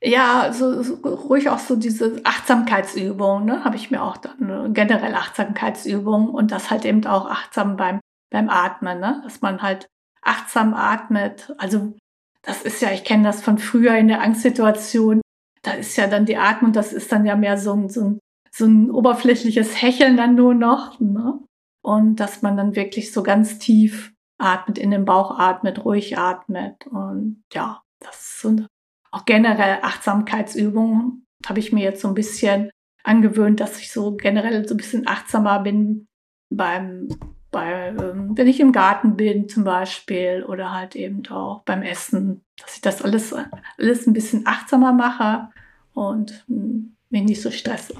Ja, 0.00 0.52
so, 0.52 0.80
so 0.82 0.94
ruhig 0.94 1.50
auch 1.50 1.58
so 1.58 1.74
diese 1.74 2.20
Achtsamkeitsübung, 2.22 3.44
ne, 3.44 3.64
habe 3.64 3.76
ich 3.76 3.90
mir 3.90 4.02
auch 4.02 4.16
dann 4.16 4.72
generell 4.72 5.14
Achtsamkeitsübung 5.14 6.28
und 6.28 6.52
das 6.52 6.70
halt 6.70 6.84
eben 6.84 7.04
auch 7.04 7.28
achtsam 7.28 7.76
beim 7.76 8.00
beim 8.30 8.48
Atmen, 8.48 9.00
ne, 9.00 9.20
dass 9.24 9.40
man 9.40 9.62
halt 9.62 9.88
achtsam 10.22 10.74
atmet. 10.74 11.54
Also 11.58 11.94
das 12.42 12.62
ist 12.62 12.80
ja, 12.80 12.92
ich 12.92 13.04
kenne 13.04 13.24
das 13.24 13.42
von 13.42 13.58
früher 13.58 13.96
in 13.96 14.08
der 14.08 14.22
Angstsituation. 14.22 15.20
Da 15.62 15.72
ist 15.72 15.96
ja 15.96 16.06
dann 16.06 16.26
die 16.26 16.36
Atmung, 16.36 16.72
das 16.72 16.92
ist 16.92 17.12
dann 17.12 17.26
ja 17.26 17.36
mehr 17.36 17.58
so 17.58 17.74
ein, 17.74 17.88
so 17.88 18.04
ein, 18.04 18.18
so 18.50 18.66
ein 18.66 18.90
oberflächliches 18.90 19.80
Hecheln 19.80 20.16
dann 20.16 20.34
nur 20.34 20.54
noch. 20.54 20.98
Ne? 21.00 21.38
Und 21.82 22.16
dass 22.16 22.42
man 22.42 22.56
dann 22.56 22.76
wirklich 22.76 23.12
so 23.12 23.22
ganz 23.22 23.58
tief 23.58 24.12
atmet, 24.38 24.78
in 24.78 24.90
den 24.90 25.04
Bauch 25.04 25.38
atmet, 25.38 25.84
ruhig 25.84 26.16
atmet. 26.18 26.86
Und 26.86 27.42
ja, 27.52 27.82
das 28.00 28.42
ist 28.44 28.66
auch 29.10 29.24
generell 29.24 29.80
Achtsamkeitsübungen 29.82 31.26
habe 31.46 31.60
ich 31.60 31.72
mir 31.72 31.82
jetzt 31.82 32.02
so 32.02 32.08
ein 32.08 32.14
bisschen 32.14 32.70
angewöhnt, 33.02 33.60
dass 33.60 33.80
ich 33.80 33.92
so 33.92 34.16
generell 34.16 34.66
so 34.66 34.74
ein 34.74 34.76
bisschen 34.76 35.06
achtsamer 35.06 35.60
bin 35.60 36.06
beim, 36.50 37.08
bei, 37.50 37.88
ähm, 37.88 38.36
wenn 38.36 38.46
ich 38.46 38.60
im 38.60 38.72
Garten 38.72 39.16
bin 39.16 39.48
zum 39.48 39.64
Beispiel 39.64 40.44
oder 40.46 40.72
halt 40.72 40.94
eben 40.96 41.26
auch 41.28 41.62
beim 41.62 41.82
Essen, 41.82 42.42
dass 42.60 42.76
ich 42.76 42.80
das 42.80 43.02
alles, 43.02 43.34
alles 43.78 44.06
ein 44.06 44.12
bisschen 44.12 44.46
achtsamer 44.46 44.92
mache 44.92 45.48
und 45.94 46.44
hm, 46.46 46.96
mich 47.10 47.22
nicht 47.22 47.42
so 47.42 47.50
stresse. 47.50 47.94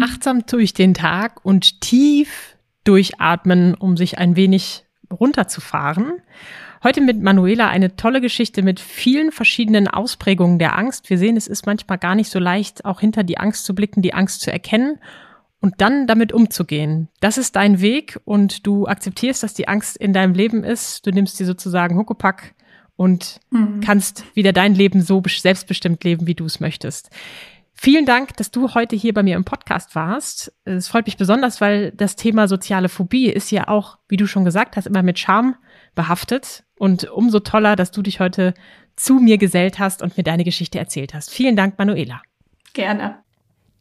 Achtsam 0.00 0.46
durch 0.46 0.72
den 0.72 0.94
Tag 0.94 1.44
und 1.44 1.80
tief 1.80 2.56
durchatmen, 2.84 3.74
um 3.74 3.96
sich 3.96 4.18
ein 4.18 4.36
wenig 4.36 4.84
runterzufahren. 5.10 6.22
Heute 6.82 7.00
mit 7.00 7.22
Manuela 7.22 7.68
eine 7.68 7.94
tolle 7.96 8.20
Geschichte 8.20 8.62
mit 8.62 8.80
vielen 8.80 9.30
verschiedenen 9.30 9.86
Ausprägungen 9.86 10.58
der 10.58 10.76
Angst. 10.76 11.10
Wir 11.10 11.18
sehen, 11.18 11.36
es 11.36 11.46
ist 11.46 11.66
manchmal 11.66 11.98
gar 11.98 12.14
nicht 12.14 12.30
so 12.30 12.38
leicht, 12.38 12.84
auch 12.84 13.00
hinter 13.00 13.22
die 13.22 13.38
Angst 13.38 13.64
zu 13.64 13.74
blicken, 13.74 14.02
die 14.02 14.14
Angst 14.14 14.40
zu 14.40 14.50
erkennen 14.50 14.98
und 15.62 15.80
dann 15.80 16.06
damit 16.06 16.32
umzugehen. 16.32 17.08
Das 17.20 17.38
ist 17.38 17.56
dein 17.56 17.80
Weg 17.80 18.20
und 18.24 18.66
du 18.66 18.86
akzeptierst, 18.86 19.42
dass 19.42 19.54
die 19.54 19.68
Angst 19.68 19.96
in 19.96 20.12
deinem 20.12 20.34
Leben 20.34 20.64
ist. 20.64 21.06
Du 21.06 21.10
nimmst 21.10 21.36
sie 21.36 21.44
sozusagen 21.44 21.96
Huckepack 21.96 22.54
und 22.96 23.40
mhm. 23.50 23.80
kannst 23.80 24.24
wieder 24.34 24.52
dein 24.52 24.74
Leben 24.74 25.00
so 25.00 25.22
selbstbestimmt 25.24 26.02
leben, 26.04 26.26
wie 26.26 26.34
du 26.34 26.44
es 26.44 26.60
möchtest. 26.60 27.10
Vielen 27.74 28.06
Dank, 28.06 28.36
dass 28.36 28.50
du 28.50 28.74
heute 28.74 28.96
hier 28.96 29.14
bei 29.14 29.22
mir 29.22 29.36
im 29.36 29.44
Podcast 29.44 29.94
warst. 29.94 30.52
Es 30.64 30.88
freut 30.88 31.06
mich 31.06 31.16
besonders, 31.16 31.60
weil 31.60 31.92
das 31.92 32.16
Thema 32.16 32.48
soziale 32.48 32.88
Phobie 32.88 33.28
ist 33.28 33.50
ja 33.50 33.68
auch, 33.68 33.98
wie 34.08 34.16
du 34.16 34.26
schon 34.26 34.44
gesagt 34.44 34.76
hast, 34.76 34.86
immer 34.86 35.02
mit 35.02 35.18
Charme 35.18 35.54
behaftet. 35.94 36.64
Und 36.76 37.04
umso 37.10 37.38
toller, 37.38 37.76
dass 37.76 37.92
du 37.92 38.02
dich 38.02 38.18
heute 38.18 38.54
zu 38.96 39.14
mir 39.14 39.38
gesellt 39.38 39.78
hast 39.78 40.02
und 40.02 40.16
mir 40.16 40.24
deine 40.24 40.44
Geschichte 40.44 40.78
erzählt 40.78 41.14
hast. 41.14 41.30
Vielen 41.30 41.56
Dank, 41.56 41.78
Manuela. 41.78 42.20
Gerne. 42.72 43.21